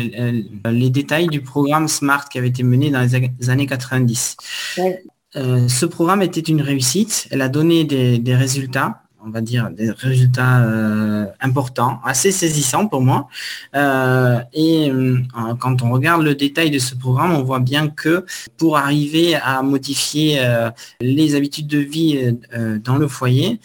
[0.71, 4.37] les détails du programme SMART qui avait été mené dans les années 90.
[5.37, 9.91] Euh, ce programme était une réussite, elle a donné des résultats on va dire, des
[9.91, 13.29] résultats euh, importants, assez saisissants pour moi.
[13.75, 15.19] Euh, et euh,
[15.59, 19.63] quand on regarde le détail de ce programme, on voit bien que pour arriver à
[19.63, 20.41] modifier
[21.01, 22.37] les habitudes de vie
[22.85, 23.61] dans le foyer,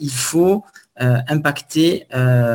[0.00, 0.64] il faut
[0.98, 2.06] impacter,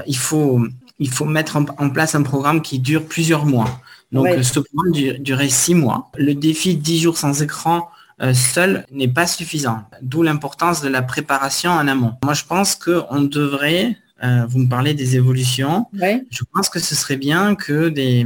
[0.08, 0.62] il faut,
[1.00, 3.82] il faut mettre en, place un programme qui dure plusieurs mois.
[4.12, 6.12] Donc ce programme durait six mois.
[6.18, 7.90] Le défi 10 jours sans écran
[8.34, 9.84] seul n'est pas suffisant.
[10.02, 12.14] D'où l'importance de la préparation en amont.
[12.24, 16.96] Moi, je pense qu'on devrait, euh, vous me parlez des évolutions, je pense que ce
[16.96, 18.26] serait bien que des,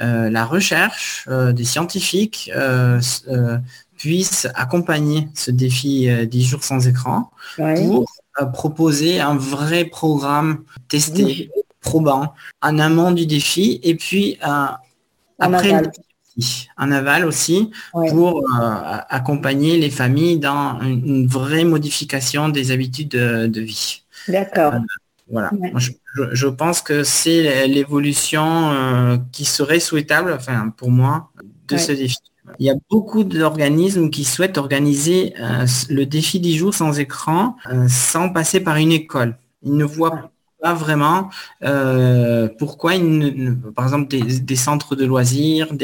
[0.00, 2.50] euh, la recherche des scientifiques
[3.96, 8.06] puissent accompagner ce défi 10 jours sans écran pour
[8.52, 11.50] proposer un vrai programme testé,
[11.80, 14.38] probant, en amont du défi et puis
[15.38, 15.82] après
[16.76, 23.60] en aval aussi, pour euh, accompagner les familles dans une, vraie modification des habitudes de,
[23.60, 24.02] vie.
[24.28, 24.74] D'accord.
[24.74, 24.78] Euh,
[25.30, 25.50] voilà.
[26.32, 31.30] je, pense que c'est l'évolution euh, qui serait souhaitable, enfin pour moi,
[31.68, 32.16] de ce défi.
[32.58, 35.32] Il y a beaucoup d'organismes qui souhaitent organiser
[35.88, 37.56] le défi 10 jours sans écran
[37.88, 39.36] sans passer par une école.
[39.62, 40.31] Ils ne voient
[40.62, 41.28] pas vraiment
[41.64, 42.92] euh, pourquoi,
[43.74, 45.74] par exemple, des, centres de loisirs,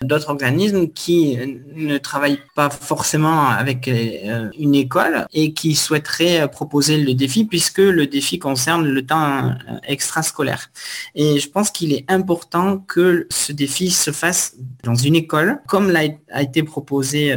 [0.00, 1.36] d'autres organismes qui
[1.74, 7.78] ne travaillent pas forcément avec euh, une école et qui souhaiteraient proposer le défi puisque
[7.78, 9.50] le défi concerne le temps euh,
[9.88, 10.70] extrascolaire.
[11.16, 14.54] Et je pense qu'il est important que ce défi se fasse
[14.84, 17.34] dans une école, comme a été proposé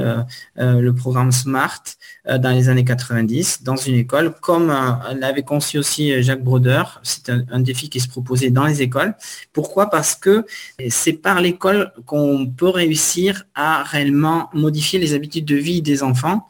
[0.56, 1.84] le programme SMART
[2.28, 4.68] dans les années 90, dans une école, comme
[5.20, 9.16] l'avait conçu aussi Jacques Broder c'est un, défi qui se proposait dans les écoles.
[9.54, 9.90] Pourquoi?
[9.90, 10.46] Parce que
[10.90, 16.48] c'est par l'école qu'on peut réussir à réellement modifier les habitudes de vie des enfants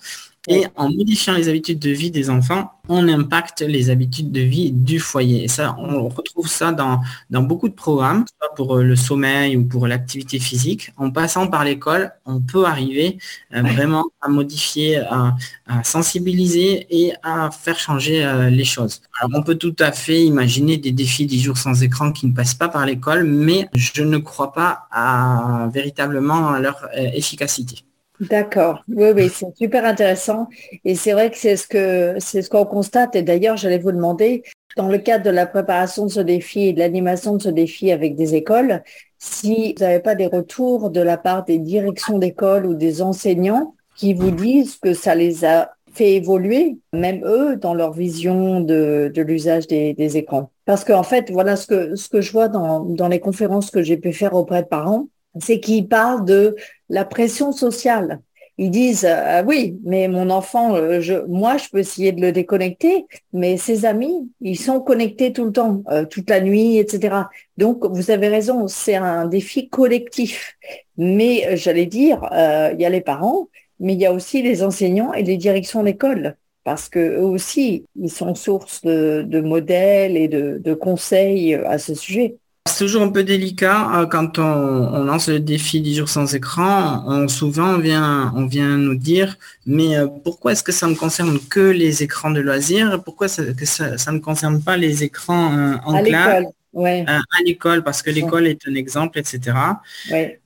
[0.48, 4.72] et en modifiant les habitudes de vie des enfants, on impacte les habitudes de vie
[4.72, 5.46] du foyer.
[5.46, 9.58] Et ça, on retrouve ça dans, dans beaucoup de programmes, soit pour euh, le sommeil
[9.58, 10.92] ou pour l'activité physique.
[10.98, 13.18] En passant par l'école, on peut arriver
[13.56, 15.36] euh, vraiment à modifier, à,
[15.84, 19.02] sensibiliser et à faire changer euh, les choses.
[19.20, 22.34] Alors, on peut tout à fait imaginer des défis 10 jours sans écran qui ne
[22.34, 27.84] passent pas par l'école, mais je ne crois pas à, véritablement à leur efficacité.
[28.20, 28.84] D'accord.
[28.88, 30.48] Oui, oui, c'est super intéressant.
[30.84, 33.16] Et c'est vrai que c'est ce que c'est ce qu'on constate.
[33.16, 34.44] Et d'ailleurs, j'allais vous demander,
[34.78, 37.92] dans le cadre de la préparation de ce défi et de l'animation de ce défi
[37.92, 38.84] avec des écoles,
[39.18, 43.76] si vous n'avez pas des retours de la part des directions d'école ou des enseignants
[43.98, 49.12] qui vous disent que ça les a fait évoluer, même eux, dans leur vision de,
[49.16, 50.52] l'usage des, écrans.
[50.66, 53.82] Parce qu'en fait, voilà ce que, ce que je vois dans, dans les conférences que
[53.82, 55.08] j'ai pu faire auprès de parents,
[55.40, 56.56] c'est qu'ils parlent de
[56.90, 58.22] la pression sociale.
[58.58, 63.06] Ils disent euh, oui, mais mon enfant, euh, moi, je peux essayer de le déconnecter,
[63.34, 67.24] mais ses amis, ils sont connectés tout le temps, euh, toute la nuit, etc.
[67.58, 70.56] Donc, vous avez raison, c'est un défi collectif.
[70.98, 75.14] Mais j'allais dire, il y a les parents, mais il y a aussi les enseignants
[75.14, 80.74] et les directions d'école, parce que eux aussi, ils sont source de, modèles et de
[80.74, 82.38] conseils à ce sujet.
[82.68, 87.28] C'est toujours un peu délicat euh, quand on, lance le défi 10 jours sans écran.
[87.28, 91.40] souvent, on vient, on vient nous dire, mais euh, pourquoi est-ce que ça ne concerne
[91.40, 93.02] que les écrans de loisirs?
[93.04, 98.02] Pourquoi ça, que ça, ne concerne pas les écrans euh, en classe à, l'école parce
[98.02, 99.58] que l'école est un exemple, etc.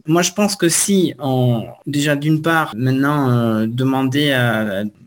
[0.05, 4.29] Moi, je pense que si on, déjà d'une part, maintenant, euh, demander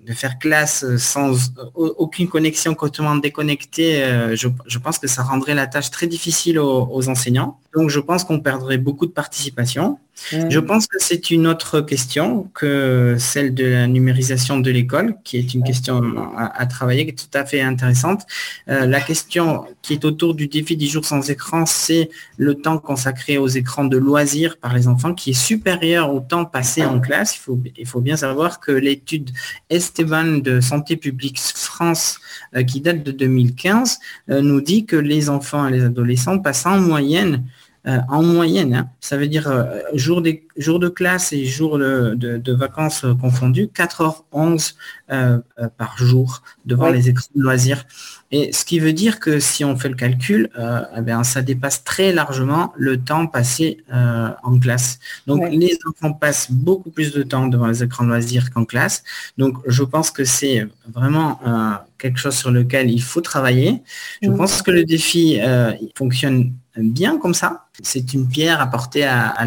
[0.06, 5.66] de faire classe sans aucune connexion complètement déconnectée, euh, je, pense que ça rendrait la
[5.66, 7.58] tâche très difficile aux enseignants.
[7.74, 9.98] Donc, je pense qu'on perdrait beaucoup de participation.
[10.30, 15.36] Je pense que c'est une autre question que celle de la numérisation de l'école, qui
[15.36, 16.00] est une question
[16.36, 18.22] à, travailler, qui est tout à fait intéressante.
[18.68, 22.78] Euh, la question qui est autour du défi du jour sans écran, c'est le temps
[22.78, 27.00] consacré aux écrans de loisirs par les enfants, qui est supérieur au temps passé en
[27.00, 27.36] classe.
[27.36, 29.30] Il faut, il faut bien savoir que l'étude
[29.70, 32.20] Esteban de Santé publique France,
[32.56, 33.98] euh, qui date de 2015,
[34.30, 37.44] euh, nous dit que les enfants et les adolescents passent en moyenne
[37.88, 38.90] euh, en moyenne, hein.
[39.00, 44.74] ça veut dire euh, jour, des, de classe et jours de, vacances confondus, 4h11
[45.10, 45.40] euh,
[45.76, 47.84] par jour devant les écrans de loisirs.
[48.30, 52.12] Et ce qui veut dire que si on fait le calcul, eh ça dépasse très
[52.12, 55.00] largement le temps passé en classe.
[55.26, 59.02] Donc les enfants passent beaucoup plus de temps devant les écrans de loisirs qu'en classe.
[59.36, 61.40] Donc je pense que c'est vraiment
[61.98, 63.82] quelque chose sur lequel il faut travailler.
[64.22, 65.38] Je pense que le défi
[65.94, 67.66] fonctionne bien comme ça.
[67.82, 69.46] C'est une pierre apportée à,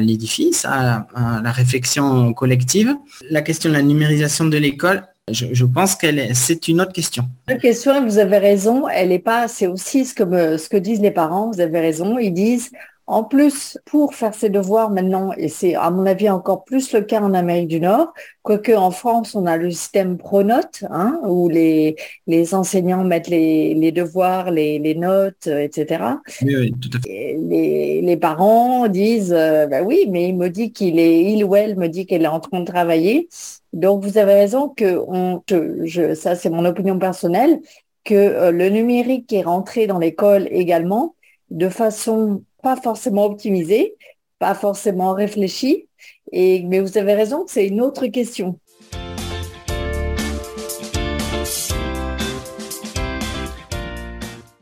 [0.00, 1.06] l'édifice, à,
[1.42, 2.94] la réflexion collective.
[3.30, 7.24] La question de la numérisation de l'école, je, pense qu'elle c'est une autre question.
[7.48, 11.50] La question, vous avez raison, elle est pas, c'est aussi ce que disent les parents,
[11.50, 12.70] vous avez raison, ils disent
[13.06, 17.02] en plus, pour faire ses devoirs maintenant, et c'est à mon avis encore plus le
[17.02, 21.48] cas en Amérique du Nord, quoique en France, on a le système Pronote, hein, où
[21.48, 21.96] les,
[22.28, 26.04] les enseignants mettent les, les devoirs, les, les notes, etc.
[26.42, 27.36] Oui, tout à fait.
[27.40, 31.56] Les, les, parents disent, euh, bah oui, mais il me dit qu'il est, il ou
[31.56, 33.28] elle me dit qu'elle est en train de travailler.
[33.72, 37.60] Donc, vous avez raison que on, je, ça, c'est mon opinion personnelle,
[38.04, 41.16] que euh, le numérique est rentré dans l'école également
[41.50, 43.96] de façon pas forcément optimisé,
[44.38, 45.88] pas forcément réfléchi.
[46.30, 48.58] Et, mais vous avez raison, c'est une autre question.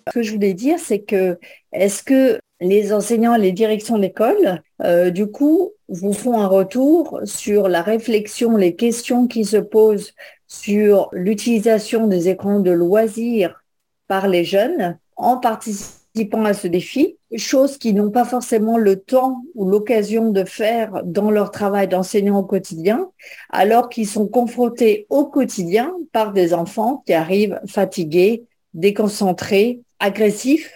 [0.09, 1.39] Ce que je voulais dire, c'est que
[1.73, 7.69] est-ce que les enseignants, les directions d'école, euh, du coup, vous font un retour sur
[7.69, 10.15] la réflexion, les questions qui se posent
[10.49, 13.63] sur l'utilisation des écrans de loisirs
[14.09, 18.97] par les jeunes en participant participant à ce défi, choses qu'ils n'ont pas forcément le
[18.97, 23.09] temps ou l'occasion de faire dans leur travail d'enseignant au quotidien,
[23.51, 28.45] alors qu'ils sont confrontés au quotidien par des enfants qui arrivent fatigués,
[28.75, 30.73] déconcentrés, agressifs,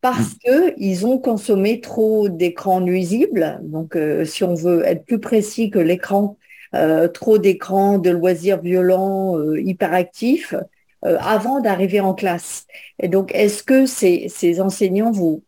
[0.00, 0.38] parce mm.
[0.44, 3.58] que ils ont consommé trop d'écrans nuisibles.
[3.62, 6.36] Donc, euh, si on veut être plus précis que l'écran,
[6.74, 10.54] euh, trop d'écrans de loisirs violents, euh, hyperactifs,
[11.06, 12.66] euh, avant d'arriver en classe.
[13.00, 15.44] Et donc, est-ce que ces, ces, enseignants vous,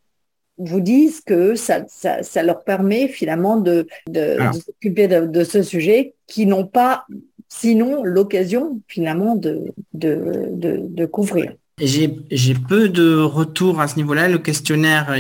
[0.57, 4.53] vous disent que ça, ça, ça leur permet finalement de, de, ah.
[4.53, 7.07] s'occuper de, de, ce sujet qui n'ont pas
[7.49, 11.55] sinon l'occasion finalement de, de, de, de couvrir?
[11.87, 14.29] J'ai peu de retours à ce niveau-là.
[14.29, 15.15] Le questionnaire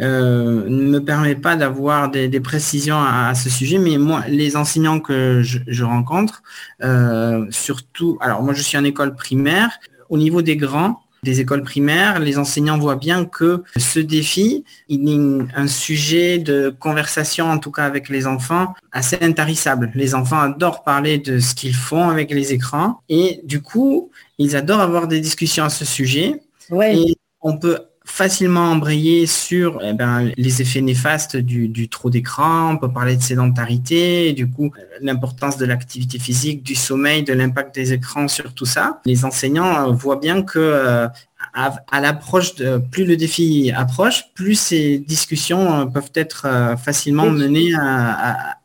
[0.00, 4.56] euh, ne me permet pas d'avoir des, des, précisions à, ce sujet, mais moi, les
[4.56, 6.42] enseignants que je, je rencontre,
[6.82, 9.70] euh, surtout, alors moi je suis en école primaire,
[10.08, 15.08] au niveau des grands, des écoles primaires, les enseignants voient bien que ce défi, il
[15.08, 19.92] est un sujet de conversation, en tout cas avec les enfants, assez intarissable.
[19.94, 24.56] Les enfants adorent parler de ce qu'ils font avec les écrans et du coup, ils
[24.56, 26.42] adorent avoir des discussions à ce sujet.
[26.72, 27.78] Et on peut
[28.12, 33.22] facilement embrayer sur eh ben, les effets néfastes du, trop d'écran, on peut parler de
[33.22, 38.66] sédentarité, du coup l'importance de l'activité physique, du sommeil, de l'impact des écrans sur tout
[38.66, 39.00] ça.
[39.06, 41.08] Les enseignants euh, voient bien que euh,
[41.54, 46.46] à, l'approche de plus le défi approche, plus ces discussions euh, peuvent être
[46.84, 47.72] facilement menées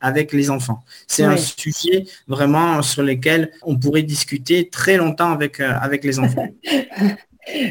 [0.01, 0.83] avec les enfants.
[1.07, 6.49] C'est un sujet vraiment sur lequel on pourrait discuter très longtemps avec, avec les enfants.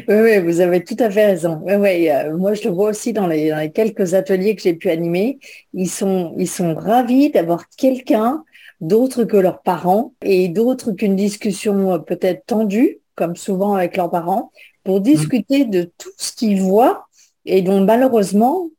[0.07, 1.61] Oui, vous avez tout à fait raison.
[1.63, 5.39] Oui, euh, moi, je le vois aussi dans les, quelques ateliers que j'ai pu animer.
[5.73, 8.43] Ils sont, ils sont ravis d'avoir quelqu'un
[8.81, 14.09] d'autre que leurs parents et d'autre qu'une discussion euh, peut-être tendue, comme souvent avec leurs
[14.09, 14.51] parents,
[14.83, 17.07] pour discuter de tout ce qu'ils voient
[17.45, 18.69] et dont malheureusement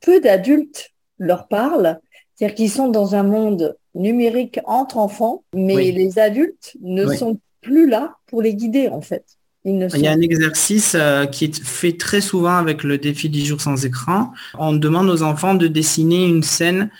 [0.00, 2.00] peu d'adultes leur parlent.
[2.34, 7.88] C'est-à-dire qu'ils sont dans un monde numérique entre enfants, mais les adultes ne sont plus
[7.88, 9.24] là pour les guider en fait.
[9.66, 13.46] Il y a un exercice euh, qui est fait très souvent avec le défi 10
[13.46, 14.30] jours sans écran.
[14.58, 16.90] On demande aux enfants de dessiner une scène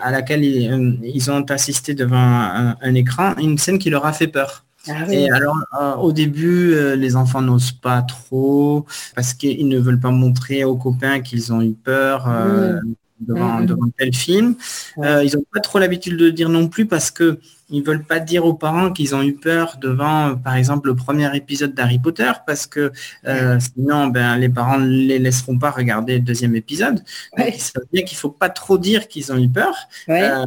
[0.00, 4.28] à laquelle ils, euh, ont assisté devant un, écran, une scène qui leur a fait
[4.28, 4.64] peur.
[4.88, 5.56] Ah et alors,
[6.00, 11.20] au début, les enfants n'osent pas trop parce qu'ils ne veulent pas montrer aux copains
[11.20, 12.28] qu'ils ont eu peur.
[12.28, 12.94] Mmh.
[13.20, 14.56] Devant, mmh, devant, tel film.
[14.96, 17.38] ils n'ont pas trop l'habitude de le dire non plus parce que
[17.72, 20.94] ils veulent pas dire aux parents qu'ils ont eu peur devant, euh, par exemple, le
[20.94, 22.92] premier épisode d'Harry Potter, parce que
[23.26, 27.02] euh, sinon, ben, les parents ne les laisseront pas regarder le deuxième épisode.
[27.36, 29.74] Donc, il bien qu'il faut pas trop dire qu'ils ont eu peur,
[30.10, 30.44] euh,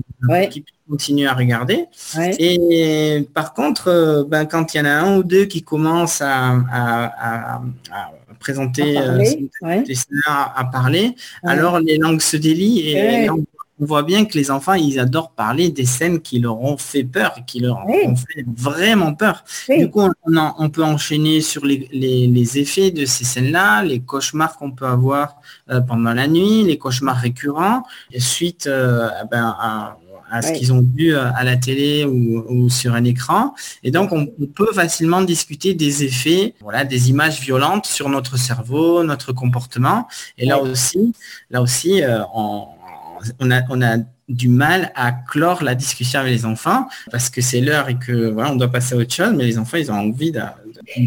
[0.49, 1.85] qu'ils puissent continuer à regarder.
[2.17, 7.61] Et par contre, ben, quand il y en a un ou deux qui commencent à,
[8.39, 9.49] présenter à parler,
[10.27, 13.27] à, parler alors les langues se délient et
[13.79, 17.03] on voit bien que les enfants, ils adorent parler des scènes qui leur ont fait
[17.03, 19.43] peur, qui leur ont fait vraiment peur.
[19.67, 24.85] Du coup, on, peut enchaîner sur les, effets de ces scènes-là, les cauchemars qu'on peut
[24.85, 25.35] avoir
[25.69, 29.97] euh, pendant la nuit, les cauchemars récurrents, et suite euh, ben, à,
[30.41, 33.53] ce qu'ils ont vu euh, à la télé ou, sur un écran.
[33.83, 39.03] Et donc, on, peut facilement discuter des effets, voilà, des images violentes sur notre cerveau,
[39.03, 40.07] notre comportement.
[40.37, 41.13] Et là aussi,
[41.49, 42.01] là aussi,
[42.33, 42.67] on,
[43.39, 43.97] on a, on a
[44.27, 48.29] du mal à clore la discussion avec les enfants parce que c'est l'heure et que
[48.29, 50.41] voilà, on doit passer à autre chose, mais les enfants, ils ont envie de,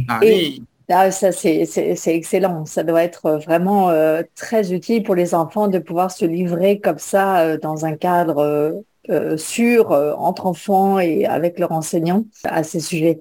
[0.06, 0.62] parler.
[0.90, 1.66] Ah, ça, c'est
[2.06, 2.64] excellent.
[2.64, 6.98] Ça doit être vraiment euh, très utile pour les enfants de pouvoir se livrer comme
[6.98, 12.80] ça euh, dans un cadre euh, sûr entre enfants et avec leurs enseignants à ces
[12.80, 13.18] sujets.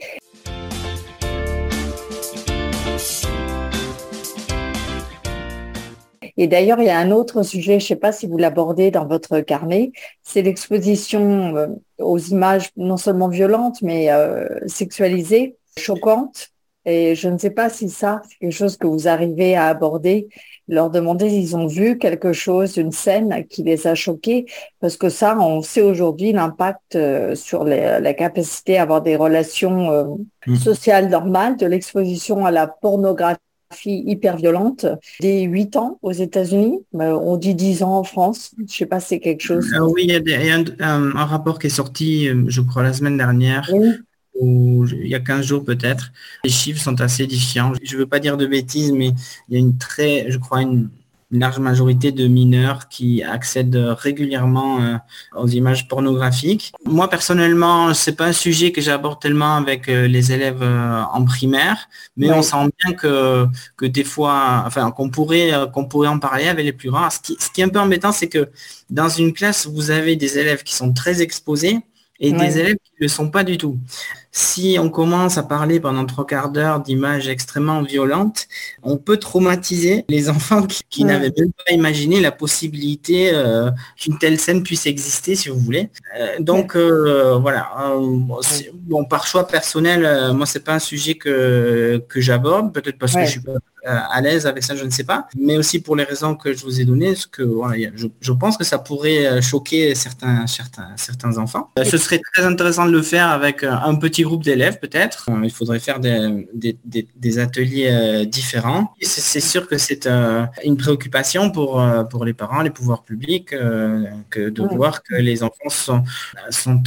[6.37, 8.91] Et d'ailleurs, il y a un autre sujet, je ne sais pas si vous l'abordez
[8.91, 11.67] dans votre carnet, c'est l'exposition euh,
[11.99, 16.49] aux images non seulement violentes, mais euh, sexualisées, choquantes.
[16.85, 20.29] Et je ne sais pas si ça, c'est quelque chose que vous arrivez à aborder,
[20.69, 24.45] leur demander s'ils ont vu quelque chose, une scène qui les a choqués,
[24.79, 30.17] parce que ça, on sait aujourd'hui l'impact euh, sur la capacité à avoir des relations
[30.45, 30.55] mmh.
[30.55, 33.41] sociales normales, de l'exposition à la pornographie
[33.85, 34.85] hyper violente,
[35.19, 38.51] des 8 ans aux États-Unis, on dit 10 ans en France.
[38.67, 39.67] Je sais pas si c'est quelque chose.
[39.73, 40.55] Euh, oui, il y a,
[40.89, 43.69] un, rapport qui est sorti, euh, je crois, la semaine dernière.
[44.39, 46.11] Ou il y a 15 jours peut-être.
[46.43, 47.73] Les chiffres sont assez édifiants.
[47.81, 49.11] Je ne veux pas dire de bêtises, mais
[49.49, 50.89] il y a une très, je crois, une,
[51.31, 54.95] une large majorité de mineurs qui accèdent régulièrement euh,
[55.35, 56.71] aux images pornographiques.
[56.85, 61.25] Moi personnellement, c'est pas un sujet que j'aborde tellement avec euh, les élèves euh, en
[61.25, 66.19] primaire, mais on sent bien que que des fois, enfin qu'on pourrait qu'on pourrait en
[66.19, 67.09] parler avec les plus grands.
[67.09, 68.49] Ce qui, ce qui est un peu embêtant, c'est que
[68.89, 71.79] dans une classe, vous avez des élèves qui sont très exposés
[72.19, 73.77] et des élèves qui ne le sont pas du tout.
[74.39, 78.47] Si on commence à parler pendant trois quarts d'heure d'images extrêmement violentes,
[78.83, 80.61] on peut traumatiser les enfants
[80.91, 85.57] qui, n'avaient même pas imaginé la possibilité euh, qu'une telle scène puisse exister, si vous
[85.57, 85.89] voulez.
[86.19, 87.67] Euh, donc euh, voilà.
[88.75, 93.25] bon, par choix personnel, moi c'est pas un sujet que, que j'aborde, peut-être parce que
[93.25, 93.53] je suis pas
[93.89, 96.61] à l'aise avec ça, je ne sais pas, mais aussi pour les raisons que je
[96.61, 101.37] vous ai données, ce que voilà, je, pense que ça pourrait choquer certains, certains, certains
[101.37, 101.71] enfants.
[101.81, 105.29] Ce serait très intéressant de le faire avec un petit groupe d'élèves peut-être.
[105.43, 108.93] Il faudrait faire des, des, ateliers euh, différents.
[109.01, 113.49] C'est sûr que c'est euh, une préoccupation pour, euh, pour les parents, les pouvoirs publics,
[114.29, 116.03] que de voir que les enfants sont,
[116.49, 116.81] sont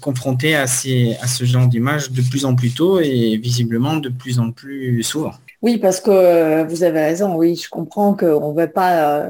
[0.00, 4.08] confrontés à, ces, à ce genre d'images de plus en plus tôt et visiblement de
[4.08, 5.32] plus en plus souvent.
[5.62, 9.28] Oui, parce que vous avez raison, oui, je comprends qu'on ne veut pas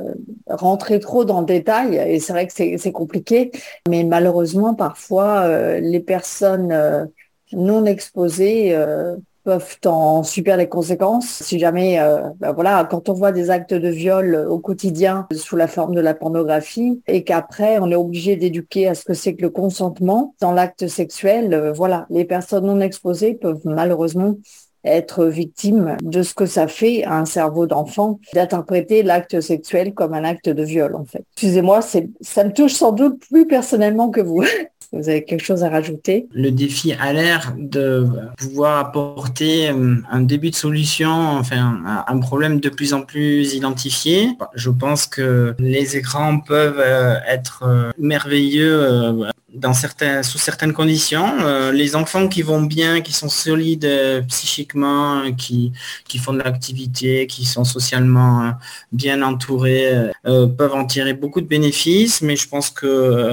[0.49, 3.51] rentrer trop dans le détail et c'est vrai que c'est compliqué,
[3.89, 7.11] mais malheureusement, parfois, les personnes
[7.53, 11.27] non exposés euh, peuvent en subir les conséquences.
[11.27, 15.57] Si jamais, euh, ben voilà, quand on voit des actes de viol au quotidien sous
[15.57, 19.35] la forme de la pornographie et qu'après on est obligé d'éduquer à ce que c'est
[19.35, 24.37] que le consentement dans l'acte sexuel, euh, voilà, les personnes non exposées peuvent malheureusement
[24.85, 30.15] être victimes de ce que ça fait à un cerveau d'enfant d'interpréter l'acte sexuel comme
[30.15, 31.25] un acte de viol en fait.
[31.35, 34.45] Excusez-moi, ça me touche sans doute plus personnellement que vous.
[34.93, 36.27] Vous avez quelque chose à rajouter?
[36.33, 42.59] Le défi a l'air de pouvoir apporter euh, un début de solution, enfin un problème
[42.59, 44.31] de plus en plus identifié.
[44.55, 51.41] Je pense que les écrans peuvent euh, être euh, merveilleux dans certains, sous certaines conditions.
[51.41, 55.73] Euh, les enfants qui vont bien, qui sont solides euh, psychiquement, qui,
[56.07, 58.51] qui font de l'activité, qui sont socialement euh,
[58.93, 63.33] bien entourés, peuvent en tirer beaucoup de bénéfices, mais je pense que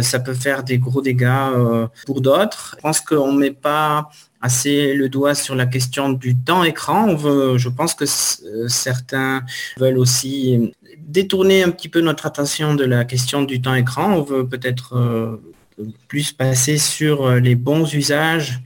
[0.00, 2.74] ça peut faire des gros dégâts pour d'autres.
[2.76, 4.10] Je pense qu'on ne met pas
[4.42, 7.08] assez le doigt sur la question du temps écran.
[7.08, 9.42] On veut, je pense que certains
[9.78, 14.12] veulent aussi détourner un petit peu notre attention de la question du temps écran.
[14.12, 15.36] On veut peut-être euh,
[16.08, 18.60] plus passer sur les bons usages,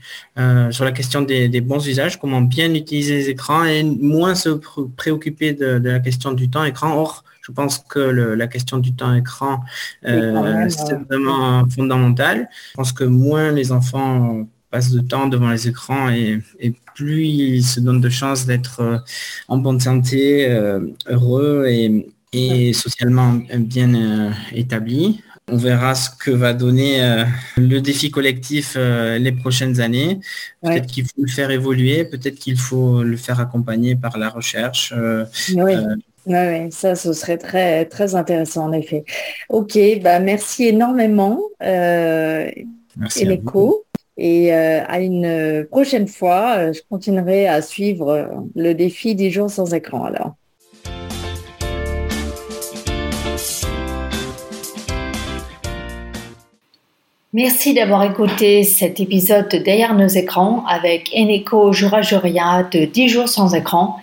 [0.71, 4.49] sur la question des, bons usages, comment bien utiliser les écrans et moins se
[4.97, 6.95] préoccuper de, la question du temps écran.
[6.95, 9.61] Or, je pense que la question du temps écran,
[10.03, 12.49] c'est vraiment fondamental.
[12.71, 14.45] Je pense que moins les enfants
[14.79, 16.41] de temps devant les écrans et,
[16.95, 19.03] plus ils se donnent de chances d'être
[19.47, 20.47] en bonne santé,
[21.07, 25.21] heureux et, et socialement bien euh, établi.
[25.49, 27.23] On verra ce que va donner euh,
[27.55, 30.19] le défi collectif euh, les prochaines années.
[30.61, 34.93] Peut-être qu'il faut le faire évoluer, peut-être qu'il faut le faire accompagner par la recherche.
[35.55, 36.71] oui.
[36.71, 39.05] ça, ce serait très, très intéressant en effet.
[39.47, 43.86] Ok, bah, merci énormément, merci Eneko.
[44.17, 50.05] Et à une prochaine fois, je continuerai à suivre le défi 10 jours sans écran
[50.05, 50.35] alors.
[57.33, 63.27] Merci d'avoir écouté cet épisode de Derrière nos écrans avec Eneko Jurajuria de 10 jours
[63.27, 63.97] sans écran.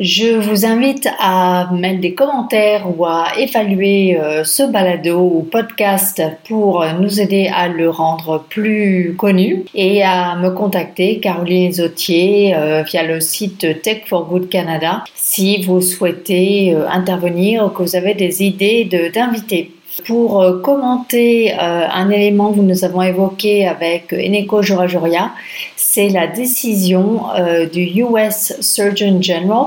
[0.00, 6.22] Je vous invite à mettre des commentaires ou à évaluer euh, ce balado ou podcast
[6.48, 12.82] pour nous aider à le rendre plus connu et à me contacter Caroline Zotier euh,
[12.82, 17.94] via le site Tech for Good Canada si vous souhaitez euh, intervenir ou que vous
[17.94, 19.70] avez des idées d'invités.
[20.02, 25.30] Pour euh, commenter euh, un élément que nous avons évoqué avec Eneko Jorajoria,
[25.76, 29.66] c'est la décision euh, du US Surgeon General,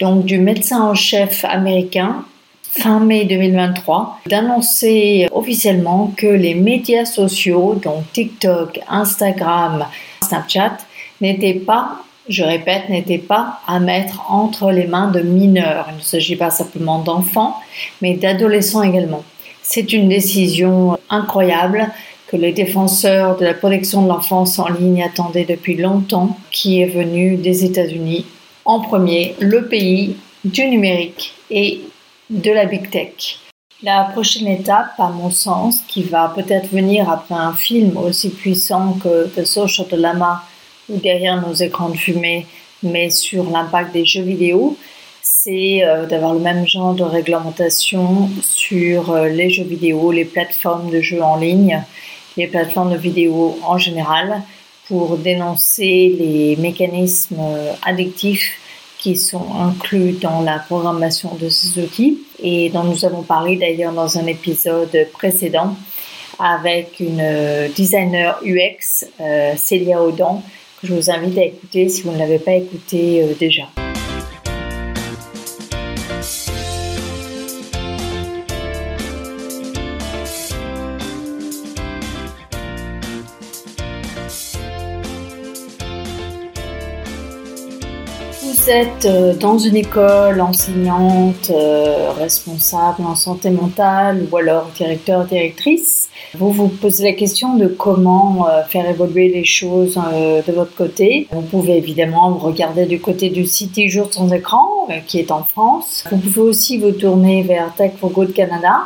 [0.00, 2.24] donc du médecin en chef américain,
[2.62, 9.84] fin mai 2023, d'annoncer officiellement que les médias sociaux, donc TikTok, Instagram,
[10.22, 10.78] Snapchat,
[11.20, 11.98] n'étaient pas
[12.28, 15.86] je répète, n'étaient pas à mettre entre les mains de mineurs.
[15.90, 17.60] Il ne s'agit pas simplement d'enfants,
[18.02, 19.22] mais d'adolescents également.
[19.68, 21.88] C'est une décision incroyable
[22.28, 26.86] que les défenseurs de la protection de l'enfance en ligne attendaient depuis longtemps, qui est
[26.86, 28.24] venu des États-Unis
[28.64, 31.80] en premier, le pays du numérique et
[32.30, 33.40] de la big tech.
[33.82, 38.96] La prochaine étape, à mon sens, qui va peut-être venir après un film aussi puissant
[39.02, 40.44] que The Social Dilemma
[40.88, 42.46] ou derrière nos écrans de fumée,
[42.84, 44.78] mais sur l'impact des jeux vidéo,
[45.26, 50.90] c'est euh, d'avoir le même genre de réglementation sur euh, les jeux vidéo, les plateformes
[50.90, 51.82] de jeux en ligne,
[52.36, 54.42] les plateformes de vidéo en général,
[54.88, 58.58] pour dénoncer les mécanismes euh, addictifs
[58.98, 63.92] qui sont inclus dans la programmation de ces outils et dont nous avons parlé d'ailleurs
[63.92, 65.76] dans un épisode précédent
[66.38, 67.22] avec une
[67.74, 69.06] designer UX,
[69.56, 70.42] Célia Audan,
[70.80, 73.64] que je vous invite à écouter si vous ne l'avez pas écouté déjà.
[88.70, 96.08] Êtes euh, dans une école enseignante, euh, responsable en santé mentale ou alors directeur, directrice,
[96.34, 101.28] vous vous posez la question de comment euh, faire évoluer les choses de votre côté.
[101.30, 106.04] Vous pouvez évidemment regarder du côté du site Jour sans écran qui est en France.
[106.10, 108.82] Vous pouvez aussi vous tourner vers Tech for Good Canada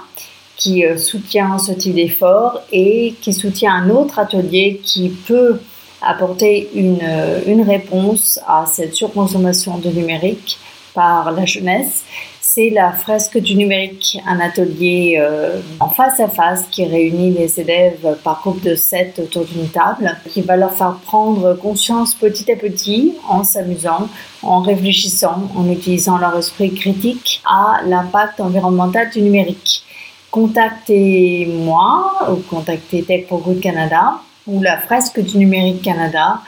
[0.57, 5.59] qui soutient ce type d'effort et qui soutient un autre atelier qui peut
[6.03, 7.07] apporter une,
[7.47, 10.59] une réponse à cette surconsommation de numérique
[10.95, 12.05] par la jeunesse.
[12.41, 17.61] C'est la fresque du numérique, un atelier euh, en face à face qui réunit les
[17.61, 22.51] élèves par groupe de sept autour d'une table, qui va leur faire prendre conscience petit
[22.51, 24.09] à petit, en s'amusant,
[24.43, 29.85] en réfléchissant, en utilisant leur esprit critique à l'impact environnemental du numérique.
[30.33, 36.41] Contactez-moi ou contactez Tech for Good Canada ou la fresque du numérique Canada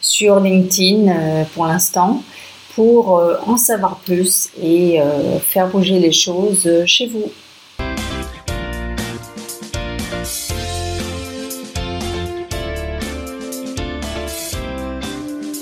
[0.00, 2.22] sur LinkedIn euh, pour l'instant
[2.74, 7.30] pour euh, en savoir plus et euh, faire bouger les choses chez vous.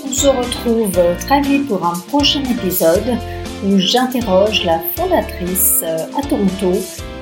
[0.05, 3.17] On se retrouve très vite pour un prochain épisode
[3.65, 6.73] où j'interroge la fondatrice à Toronto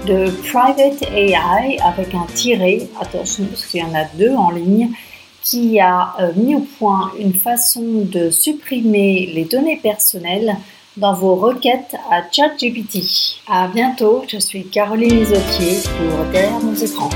[0.08, 4.90] de Private AI avec un tiré, attention parce qu'il y en a deux en ligne,
[5.44, 10.56] qui a euh, mis au point une façon de supprimer les données personnelles
[10.98, 13.42] dans vos requêtes à ChatGPT.
[13.48, 17.10] À bientôt, je suis Caroline Isotier pour Derrière nos écrans.